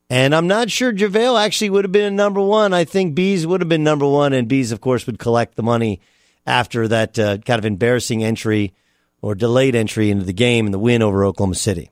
And 0.10 0.34
I'm 0.34 0.48
not 0.48 0.72
sure 0.72 0.94
JaVale 0.94 1.44
actually 1.44 1.70
would 1.70 1.84
have 1.84 1.92
been 1.92 2.16
number 2.16 2.42
one. 2.42 2.74
I 2.74 2.86
think 2.86 3.14
Bees 3.14 3.46
would 3.46 3.62
have 3.62 3.70
been 3.70 3.84
number 3.84 4.08
one, 4.08 4.32
and 4.32 4.48
Bees, 4.48 4.72
of 4.72 4.80
course, 4.80 5.06
would 5.06 5.20
collect 5.20 5.56
the 5.56 5.64
money 5.64 6.00
after 6.46 6.88
that 6.88 7.20
uh, 7.20 7.38
kind 7.40 7.60
of 7.60 7.66
embarrassing 7.66 8.24
entry 8.24 8.74
or 9.22 9.36
delayed 9.36 9.76
entry 9.76 10.10
into 10.10 10.24
the 10.24 10.34
game 10.34 10.66
and 10.66 10.74
the 10.74 10.80
win 10.80 11.02
over 11.02 11.26
Oklahoma 11.26 11.56
City. 11.56 11.92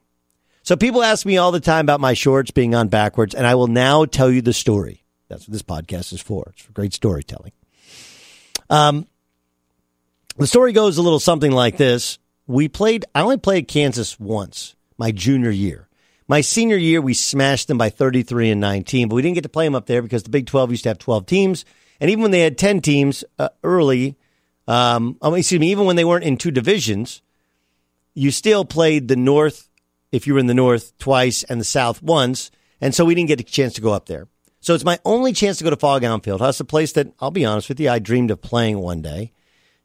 So 0.63 0.77
people 0.77 1.03
ask 1.03 1.25
me 1.25 1.37
all 1.37 1.51
the 1.51 1.59
time 1.59 1.85
about 1.85 1.99
my 1.99 2.13
shorts 2.13 2.51
being 2.51 2.73
on 2.73 2.87
backwards, 2.87 3.35
and 3.35 3.45
I 3.45 3.55
will 3.55 3.67
now 3.67 4.05
tell 4.05 4.31
you 4.31 4.41
the 4.41 4.53
story. 4.53 5.03
That's 5.27 5.47
what 5.47 5.51
this 5.51 5.61
podcast 5.61 6.13
is 6.13 6.21
for. 6.21 6.51
It's 6.53 6.61
for 6.61 6.71
great 6.71 6.93
storytelling. 6.93 7.51
Um, 8.69 9.07
the 10.37 10.47
story 10.47 10.71
goes 10.71 10.97
a 10.97 11.01
little 11.01 11.19
something 11.19 11.51
like 11.51 11.77
this. 11.77 12.17
We 12.47 12.67
played, 12.67 13.05
I 13.13 13.21
only 13.21 13.37
played 13.37 13.67
Kansas 13.67 14.19
once, 14.19 14.74
my 14.97 15.11
junior 15.11 15.51
year. 15.51 15.87
My 16.27 16.41
senior 16.41 16.77
year, 16.77 17.01
we 17.01 17.13
smashed 17.13 17.67
them 17.67 17.77
by 17.77 17.89
33 17.89 18.51
and 18.51 18.61
19, 18.61 19.09
but 19.09 19.15
we 19.15 19.21
didn't 19.21 19.35
get 19.35 19.43
to 19.43 19.49
play 19.49 19.65
them 19.65 19.75
up 19.75 19.85
there 19.85 20.01
because 20.01 20.23
the 20.23 20.31
Big 20.31 20.47
12 20.47 20.71
used 20.71 20.83
to 20.83 20.89
have 20.89 20.97
12 20.97 21.25
teams. 21.25 21.65
And 21.99 22.09
even 22.09 22.23
when 22.23 22.31
they 22.31 22.41
had 22.41 22.57
10 22.57 22.81
teams 22.81 23.23
uh, 23.37 23.49
early, 23.63 24.17
um, 24.67 25.17
oh, 25.21 25.33
excuse 25.35 25.59
me, 25.59 25.71
even 25.71 25.85
when 25.85 25.95
they 25.95 26.05
weren't 26.05 26.25
in 26.25 26.37
two 26.37 26.51
divisions, 26.51 27.21
you 28.15 28.31
still 28.31 28.65
played 28.65 29.07
the 29.07 29.15
North, 29.15 29.69
if 30.11 30.25
you 30.25 30.33
were 30.33 30.39
in 30.39 30.47
the 30.47 30.53
North, 30.53 30.97
twice 30.97 31.43
and 31.43 31.61
the 31.61 31.65
South 31.65 32.01
once. 32.01 32.49
And 32.81 32.95
so 32.95 33.05
we 33.05 33.13
didn't 33.13 33.27
get 33.27 33.39
a 33.39 33.43
chance 33.43 33.73
to 33.73 33.81
go 33.81 33.93
up 33.93 34.07
there. 34.07 34.27
So 34.61 34.73
it's 34.73 34.83
my 34.83 34.97
only 35.05 35.31
chance 35.31 35.59
to 35.59 35.63
go 35.63 35.69
to 35.69 35.75
Phog 35.75 36.03
Allen 36.03 36.21
Fieldhouse, 36.21 36.59
a 36.59 36.65
place 36.65 36.93
that 36.93 37.13
I'll 37.19 37.29
be 37.29 37.45
honest 37.45 37.69
with 37.69 37.79
you, 37.79 37.89
I 37.89 37.99
dreamed 37.99 38.31
of 38.31 38.41
playing 38.41 38.79
one 38.79 39.03
day. 39.03 39.31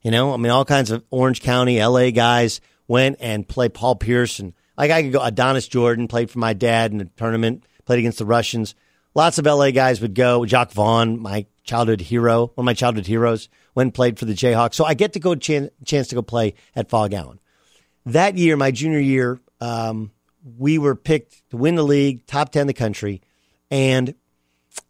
You 0.00 0.10
know, 0.10 0.32
I 0.32 0.38
mean, 0.38 0.50
all 0.50 0.64
kinds 0.64 0.90
of 0.90 1.04
Orange 1.10 1.42
County, 1.42 1.84
LA 1.84 2.10
guys 2.10 2.62
went 2.88 3.18
and 3.20 3.46
played 3.46 3.74
Paul 3.74 3.96
Pierce 3.96 4.38
and 4.38 4.54
like 4.80 4.90
I 4.90 5.02
could 5.02 5.12
go. 5.12 5.20
Adonis 5.20 5.68
Jordan 5.68 6.08
played 6.08 6.30
for 6.30 6.38
my 6.38 6.54
dad 6.54 6.90
in 6.90 7.02
a 7.02 7.04
tournament, 7.04 7.64
played 7.84 7.98
against 7.98 8.18
the 8.18 8.24
Russians. 8.24 8.74
Lots 9.14 9.38
of 9.38 9.44
LA 9.44 9.72
guys 9.72 10.00
would 10.00 10.14
go. 10.14 10.46
Jacque 10.46 10.72
Vaughn, 10.72 11.20
my 11.20 11.44
childhood 11.64 12.00
hero, 12.00 12.46
one 12.54 12.62
of 12.62 12.64
my 12.64 12.72
childhood 12.72 13.06
heroes, 13.06 13.50
and 13.76 13.92
played 13.92 14.18
for 14.18 14.24
the 14.24 14.32
Jayhawks. 14.32 14.74
So 14.74 14.86
I 14.86 14.94
get 14.94 15.12
to 15.12 15.20
go 15.20 15.34
chance, 15.34 15.70
chance 15.84 16.08
to 16.08 16.14
go 16.14 16.22
play 16.22 16.54
at 16.74 16.88
Phog 16.88 17.12
Allen. 17.12 17.40
That 18.06 18.38
year, 18.38 18.56
my 18.56 18.70
junior 18.70 18.98
year, 18.98 19.38
um, 19.60 20.12
we 20.58 20.78
were 20.78 20.94
picked 20.94 21.48
to 21.50 21.58
win 21.58 21.74
the 21.74 21.82
league, 21.82 22.26
top 22.26 22.50
10 22.50 22.62
in 22.62 22.66
the 22.66 22.72
country. 22.72 23.20
And 23.70 24.14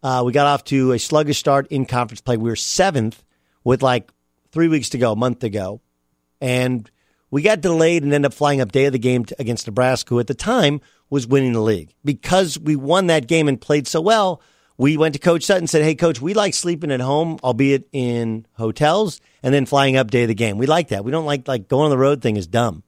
uh, 0.05 0.23
we 0.25 0.31
got 0.33 0.47
off 0.47 0.63
to 0.65 0.93
a 0.93 1.01
sluggish 1.01 1.39
start 1.39 1.67
in 1.69 1.85
conference 1.85 2.21
play. 2.21 2.37
We 2.37 2.49
were 2.49 2.57
seventh 2.57 3.25
with 3.65 3.83
like 3.83 4.09
three 4.53 4.69
weeks 4.69 4.91
to 4.91 4.99
go, 4.99 5.13
a 5.13 5.17
month 5.17 5.41
to 5.41 5.51
go. 5.51 5.81
And 6.41 6.89
we 7.31 7.43
got 7.43 7.61
delayed 7.61 8.03
and 8.03 8.13
ended 8.13 8.31
up 8.31 8.35
flying 8.35 8.61
up 8.61 8.73
day 8.73 8.87
of 8.87 8.93
the 8.93 8.99
game 8.99 9.25
against 9.39 9.67
Nebraska, 9.67 10.11
who 10.11 10.21
at 10.21 10.27
the 10.27 10.35
time 10.35 10.81
was 11.09 11.27
winning 11.27 11.53
the 11.53 11.61
league. 11.61 11.95
Because 12.05 12.59
we 12.59 12.77
won 12.77 13.07
that 13.07 13.29
game 13.29 13.49
and 13.49 13.61
played 13.61 13.87
so 13.87 14.01
well, 14.01 14.43
we 14.77 14.97
went 14.97 15.15
to 15.15 15.21
Coach 15.21 15.45
Sutton 15.45 15.65
and 15.65 15.71
said, 15.71 15.83
Hey, 15.83 15.95
Coach, 15.95 16.21
we 16.21 16.35
like 16.35 16.55
sleeping 16.55 16.91
at 16.91 17.01
home, 17.01 17.39
albeit 17.45 17.89
in 17.93 18.47
hotels, 18.55 19.21
and 19.43 19.53
then 19.53 19.67
flying 19.67 19.97
up 19.97 20.11
day 20.11 20.23
of 20.23 20.29
the 20.29 20.35
game. 20.35 20.59
We 20.59 20.67
like 20.67 20.89
that. 20.89 21.05
We 21.05 21.11
don't 21.11 21.27
like, 21.27 21.47
like 21.47 21.69
going 21.69 21.85
on 21.85 21.91
the 21.91 21.99
road 21.99 22.23
thing 22.23 22.37
is 22.37 22.47
dumb. 22.47 22.83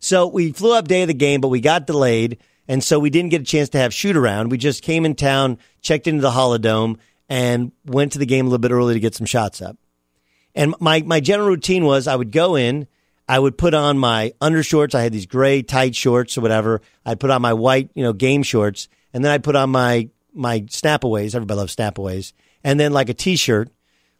So 0.00 0.26
we 0.26 0.52
flew 0.52 0.74
up 0.74 0.88
day 0.88 1.02
of 1.02 1.08
the 1.08 1.14
game, 1.14 1.40
but 1.40 1.48
we 1.48 1.60
got 1.60 1.86
delayed. 1.86 2.38
And 2.66 2.82
so 2.82 2.98
we 2.98 3.10
didn't 3.10 3.30
get 3.30 3.42
a 3.42 3.44
chance 3.44 3.68
to 3.70 3.78
have 3.78 3.94
shoot 3.94 4.16
around. 4.16 4.50
We 4.50 4.58
just 4.58 4.82
came 4.82 5.04
in 5.04 5.14
town, 5.14 5.58
checked 5.82 6.06
into 6.06 6.22
the 6.22 6.30
Holidome, 6.30 6.98
and 7.28 7.72
went 7.84 8.12
to 8.12 8.18
the 8.18 8.26
game 8.26 8.46
a 8.46 8.48
little 8.48 8.60
bit 8.60 8.72
early 8.72 8.94
to 8.94 9.00
get 9.00 9.14
some 9.14 9.26
shots 9.26 9.62
up. 9.62 9.76
And 10.54 10.74
my, 10.80 11.02
my 11.02 11.20
general 11.20 11.48
routine 11.48 11.84
was 11.84 12.08
I 12.08 12.16
would 12.16 12.32
go 12.32 12.56
in, 12.56 12.88
I 13.30 13.38
would 13.38 13.56
put 13.56 13.74
on 13.74 13.96
my 13.96 14.32
undershorts. 14.40 14.92
I 14.92 15.02
had 15.02 15.12
these 15.12 15.26
gray 15.26 15.62
tight 15.62 15.94
shorts 15.94 16.36
or 16.36 16.40
whatever. 16.40 16.80
I'd 17.06 17.20
put 17.20 17.30
on 17.30 17.40
my 17.40 17.52
white, 17.52 17.90
you 17.94 18.02
know, 18.02 18.12
game 18.12 18.42
shorts, 18.42 18.88
and 19.14 19.24
then 19.24 19.30
I'd 19.30 19.44
put 19.44 19.54
on 19.54 19.70
my 19.70 20.08
my 20.34 20.62
snapaways. 20.62 21.36
Everybody 21.36 21.58
loves 21.58 21.76
snapaways, 21.76 22.32
and 22.64 22.80
then 22.80 22.92
like 22.92 23.08
a 23.08 23.14
t-shirt, 23.14 23.70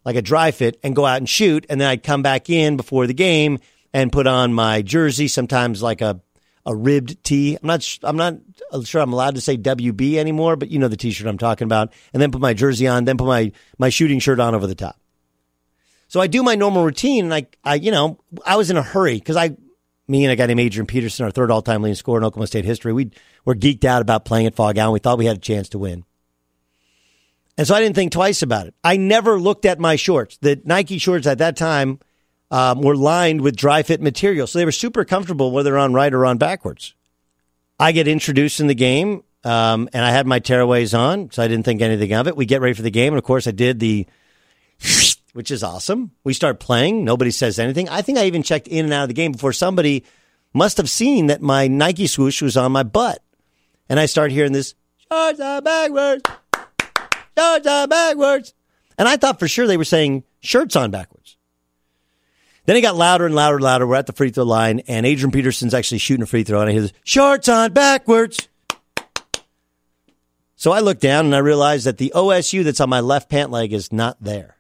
like 0.05 0.14
a 0.14 0.23
dry 0.23 0.53
fit, 0.53 0.79
and 0.85 0.94
go 0.94 1.07
out 1.07 1.16
and 1.16 1.29
shoot. 1.29 1.66
And 1.68 1.81
then 1.81 1.88
I'd 1.88 2.05
come 2.05 2.23
back 2.23 2.49
in 2.49 2.77
before 2.77 3.09
the 3.09 3.12
game 3.12 3.59
and 3.92 4.12
put 4.12 4.29
on 4.29 4.53
my 4.53 4.81
jersey. 4.81 5.27
Sometimes 5.27 5.83
like 5.83 6.03
a 6.03 6.20
a 6.64 6.77
ribbed 6.77 7.25
tee. 7.25 7.59
I'm 7.61 7.66
not 7.66 7.99
I'm 8.05 8.16
not 8.16 8.35
sure 8.85 9.03
I'm 9.03 9.12
allowed 9.12 9.35
to 9.35 9.40
say 9.40 9.57
WB 9.57 10.18
anymore, 10.18 10.55
but 10.55 10.70
you 10.70 10.79
know 10.79 10.87
the 10.87 10.96
t-shirt 10.96 11.27
I'm 11.27 11.37
talking 11.37 11.64
about. 11.64 11.92
And 12.12 12.23
then 12.23 12.31
put 12.31 12.40
my 12.40 12.55
jersey 12.55 12.87
on, 12.87 13.07
then 13.07 13.16
put 13.16 13.27
my 13.27 13.51
my 13.77 13.88
shooting 13.88 14.20
shirt 14.20 14.38
on 14.38 14.55
over 14.55 14.68
the 14.68 14.77
top. 14.77 15.00
So 16.11 16.20
I 16.20 16.27
do 16.27 16.42
my 16.42 16.57
normal 16.57 16.85
routine, 16.85 17.27
and 17.27 17.33
I, 17.33 17.46
I 17.62 17.77
you 17.77 17.92
know, 17.92 18.18
I 18.44 18.57
was 18.57 18.68
in 18.68 18.77
a 18.77 18.83
hurry 18.83 19.14
because 19.14 19.37
I, 19.37 19.57
me 20.09 20.25
and 20.25 20.33
I 20.33 20.35
got 20.35 20.42
a 20.42 20.46
guy 20.49 20.55
named 20.55 20.66
Adrian 20.66 20.87
Peterson, 20.87 21.25
our 21.25 21.31
third 21.31 21.53
all-time 21.53 21.83
leading 21.83 21.94
scorer 21.94 22.18
in 22.18 22.25
Oklahoma 22.25 22.49
State 22.49 22.64
history, 22.64 22.92
we 22.92 23.12
were 23.44 23.55
geeked 23.55 23.85
out 23.85 24.03
about 24.03 24.25
playing 24.25 24.46
at 24.46 24.57
Phog 24.57 24.77
Allen. 24.77 24.92
We 24.92 24.99
thought 24.99 25.18
we 25.18 25.27
had 25.27 25.37
a 25.37 25.40
chance 25.40 25.68
to 25.68 25.79
win. 25.79 26.05
And 27.57 27.64
so 27.64 27.77
I 27.77 27.81
didn't 27.81 27.94
think 27.94 28.11
twice 28.11 28.42
about 28.42 28.66
it. 28.66 28.75
I 28.83 28.96
never 28.96 29.38
looked 29.38 29.64
at 29.64 29.79
my 29.79 29.94
shorts. 29.94 30.37
The 30.38 30.61
Nike 30.64 30.99
shorts 30.99 31.29
at 31.29 31.38
that 31.38 31.57
time 31.57 32.01
um, 32.51 32.81
were 32.81 32.96
lined 32.96 33.40
with 33.42 33.55
dry 33.55 33.85
fit 33.85 34.03
material, 34.03 34.49
so 34.49 34.59
they 34.59 34.64
were 34.64 34.73
super 34.73 35.05
comfortable 35.05 35.53
whether 35.53 35.79
on 35.79 35.94
right 35.94 36.12
or 36.12 36.27
on 36.27 36.38
backwards. 36.38 36.94
I 37.79 37.92
get 37.92 38.09
introduced 38.09 38.59
in 38.59 38.66
the 38.66 38.75
game, 38.75 39.23
um, 39.44 39.88
and 39.92 40.05
I 40.05 40.11
had 40.11 40.27
my 40.27 40.40
tearaways 40.40 40.99
on, 40.99 41.31
so 41.31 41.40
I 41.40 41.46
didn't 41.46 41.66
think 41.66 41.83
anything 41.83 42.12
of 42.14 42.27
it. 42.27 42.37
We 42.37 42.46
get 42.46 42.61
ready 42.61 42.75
for 42.75 42.83
the 42.83 42.90
game, 42.90 43.12
and 43.12 43.18
of 43.18 43.25
course, 43.25 43.46
I 43.46 43.53
did 43.53 43.79
the 43.79 44.09
which 45.33 45.51
is 45.51 45.62
awesome. 45.62 46.12
We 46.25 46.35
start 46.35 46.61
playing. 46.61 47.05
Nobody 47.05 47.31
says 47.31 47.59
anything. 47.59 47.88
I 47.88 48.03
think 48.03 48.19
I 48.19 48.25
even 48.25 48.43
checked 48.43 48.69
in 48.69 48.85
and 48.85 48.95
out 48.95 49.03
of 49.03 49.09
the 49.09 49.14
game 49.14 49.33
before 49.33 49.53
somebody 49.53 50.05
must 50.53 50.77
have 50.79 50.90
seen 50.90 51.27
that 51.27 51.43
my 51.43 51.69
Nike 51.69 52.07
swoosh 52.07 52.43
was 52.43 52.57
on 52.57 52.73
my 52.73 52.83
butt. 52.83 53.23
And 53.88 53.99
I 53.99 54.07
start 54.07 54.31
hearing 54.31 54.53
this, 54.53 54.75
shorts 55.11 55.40
are 55.40 55.61
backwards, 55.61 56.23
shorts 57.37 57.66
are 57.66 57.88
backwards. 57.88 58.55
And 58.97 59.09
I 59.09 59.16
thought 59.16 59.38
for 59.38 59.49
sure 59.49 59.66
they 59.66 59.77
were 59.77 59.85
saying 59.85 60.25
shirts 60.40 60.77
on 60.77 60.90
backwards. 60.90 61.37
Then 62.66 62.77
it 62.77 62.83
got 62.83 62.95
louder 62.95 63.27
and 63.27 63.35
louder 63.35 63.57
and 63.57 63.64
louder. 63.64 63.87
We're 63.87 63.97
at 63.97 64.07
the 64.07 64.12
free 64.12 64.31
throw 64.31 64.45
line, 64.45 64.81
and 64.87 65.07
Adrian 65.07 65.33
Peterson's 65.33 65.75
actually 65.75 65.99
shooting 65.99 66.23
a 66.23 66.27
free 66.27 66.45
throw, 66.45 66.61
and 66.61 66.69
I 66.69 66.73
hear 66.73 66.83
this, 66.83 66.93
shorts 67.03 67.49
on 67.49 67.73
backwards. 67.73 68.49
So 70.55 70.73
I 70.73 70.81
look 70.81 71.01
down 71.01 71.25
and 71.25 71.35
I 71.35 71.38
realize 71.38 71.85
that 71.85 71.97
the 71.97 72.12
OSU 72.14 72.62
that's 72.62 72.81
on 72.81 72.90
my 72.90 73.01
left 73.01 73.31
pant 73.31 73.51
leg 73.51 73.73
is 73.73 73.93
not 73.93 74.23
there. 74.23 74.57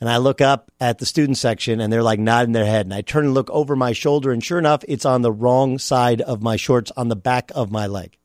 And 0.00 0.08
I 0.08 0.18
look 0.18 0.40
up 0.40 0.70
at 0.80 0.98
the 0.98 1.06
student 1.06 1.38
section 1.38 1.80
and 1.80 1.92
they're 1.92 2.02
like 2.02 2.20
nodding 2.20 2.52
their 2.52 2.64
head. 2.64 2.86
And 2.86 2.94
I 2.94 3.00
turn 3.00 3.26
and 3.26 3.34
look 3.34 3.50
over 3.50 3.74
my 3.74 3.92
shoulder, 3.92 4.30
and 4.30 4.42
sure 4.42 4.58
enough, 4.58 4.84
it's 4.86 5.04
on 5.04 5.22
the 5.22 5.32
wrong 5.32 5.78
side 5.78 6.20
of 6.20 6.42
my 6.42 6.56
shorts 6.56 6.92
on 6.96 7.08
the 7.08 7.16
back 7.16 7.50
of 7.54 7.70
my 7.70 7.86
leg. 7.86 8.16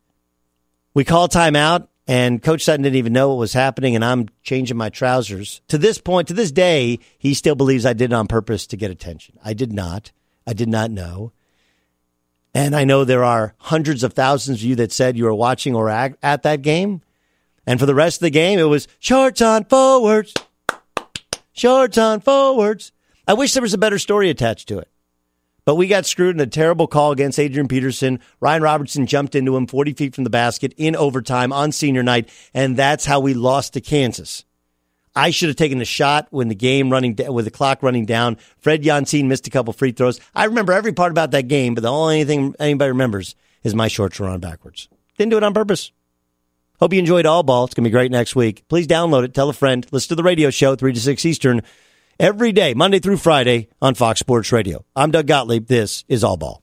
We 0.93 1.03
call 1.03 1.27
timeout, 1.27 1.87
and 2.07 2.43
Coach 2.43 2.63
Sutton 2.63 2.83
didn't 2.83 2.97
even 2.97 3.13
know 3.13 3.29
what 3.29 3.39
was 3.39 3.53
happening, 3.53 3.95
and 3.95 4.05
I'm 4.05 4.29
changing 4.43 4.77
my 4.77 4.89
trousers. 4.89 5.61
To 5.69 5.79
this 5.79 5.97
point, 5.97 6.27
to 6.27 6.33
this 6.35 6.51
day, 6.51 6.99
he 7.17 7.33
still 7.33 7.55
believes 7.55 7.85
I 7.85 7.93
did 7.93 8.11
it 8.11 8.15
on 8.15 8.27
purpose 8.27 8.67
to 8.67 8.77
get 8.77 8.91
attention. 8.91 9.39
I 9.43 9.53
did 9.53 9.73
not. 9.73 10.11
I 10.45 10.53
did 10.53 10.69
not 10.69 10.91
know. 10.91 11.31
And 12.53 12.75
I 12.75 12.83
know 12.83 13.03
there 13.03 13.23
are 13.23 13.55
hundreds 13.57 14.03
of 14.03 14.13
thousands 14.13 14.59
of 14.59 14.63
you 14.63 14.75
that 14.75 14.91
said 14.91 15.17
you 15.17 15.23
were 15.23 15.33
watching 15.33 15.75
or 15.75 15.89
at, 15.89 16.15
at 16.21 16.43
that 16.43 16.61
game. 16.61 17.01
And 17.65 17.79
for 17.79 17.85
the 17.87 17.95
rest 17.95 18.17
of 18.17 18.25
the 18.25 18.29
game, 18.29 18.59
it 18.59 18.63
was 18.63 18.87
shorts 18.99 19.41
on 19.41 19.63
forwards 19.63 20.33
shorts 21.53 21.97
on 21.97 22.19
forwards. 22.19 22.91
I 23.27 23.33
wish 23.33 23.53
there 23.53 23.61
was 23.61 23.73
a 23.73 23.77
better 23.77 23.99
story 23.99 24.29
attached 24.29 24.67
to 24.67 24.79
it. 24.79 24.89
But 25.65 25.75
we 25.75 25.87
got 25.87 26.05
screwed 26.05 26.35
in 26.35 26.41
a 26.41 26.47
terrible 26.47 26.87
call 26.87 27.13
against 27.13 27.39
Adrian 27.39 27.69
Peterson. 27.69 28.19
Ryan 28.41 28.63
Robertson 28.63 29.05
jumped 29.05 29.33
into 29.33 29.55
him 29.55 29.65
40 29.65 29.93
feet 29.93 30.13
from 30.13 30.25
the 30.25 30.29
basket 30.29 30.73
in 30.75 30.93
overtime 30.95 31.53
on 31.53 31.71
senior 31.71 32.03
night, 32.03 32.29
and 32.53 32.75
that's 32.75 33.05
how 33.05 33.21
we 33.21 33.33
lost 33.33 33.73
to 33.73 33.81
Kansas. 33.81 34.43
I 35.15 35.29
should 35.29 35.49
have 35.49 35.55
taken 35.55 35.79
a 35.79 35.85
shot 35.85 36.27
when 36.31 36.49
the 36.49 36.55
game 36.55 36.89
running 36.89 37.15
with 37.29 37.45
the 37.45 37.51
clock 37.51 37.83
running 37.83 38.05
down. 38.05 38.37
Fred 38.57 38.83
Yancin 38.83 39.27
missed 39.27 39.47
a 39.47 39.51
couple 39.51 39.71
free 39.71 39.91
throws. 39.91 40.19
I 40.35 40.45
remember 40.45 40.73
every 40.73 40.91
part 40.91 41.11
about 41.11 41.31
that 41.31 41.47
game, 41.47 41.75
but 41.75 41.81
the 41.81 41.91
only 41.91 42.25
thing 42.25 42.55
anybody 42.59 42.89
remembers 42.89 43.35
is 43.63 43.75
my 43.75 43.87
shorts 43.87 44.19
were 44.19 44.27
on 44.27 44.39
backwards. 44.39 44.89
Didn't 45.17 45.29
do 45.29 45.37
it 45.37 45.43
on 45.43 45.53
purpose. 45.53 45.91
Hope 46.83 46.91
you 46.91 46.99
enjoyed 46.99 47.25
All 47.25 47.43
Ball. 47.43 47.63
It's 47.63 47.73
going 47.73 47.85
to 47.85 47.89
be 47.89 47.93
great 47.93 48.11
next 48.11 48.35
week. 48.35 48.67
Please 48.67 48.87
download 48.87 49.23
it, 49.23 49.33
tell 49.33 49.47
a 49.47 49.53
friend, 49.53 49.87
listen 49.93 50.09
to 50.09 50.15
the 50.15 50.23
radio 50.23 50.49
show, 50.49 50.75
3 50.75 50.91
to 50.91 50.99
6 50.99 51.25
Eastern, 51.25 51.61
every 52.19 52.51
day, 52.51 52.73
Monday 52.73 52.99
through 52.99 53.15
Friday 53.15 53.69
on 53.81 53.95
Fox 53.95 54.19
Sports 54.19 54.51
Radio. 54.51 54.83
I'm 54.93 55.09
Doug 55.09 55.25
Gottlieb. 55.25 55.67
This 55.67 56.03
is 56.09 56.25
All 56.25 56.35
Ball. 56.35 56.62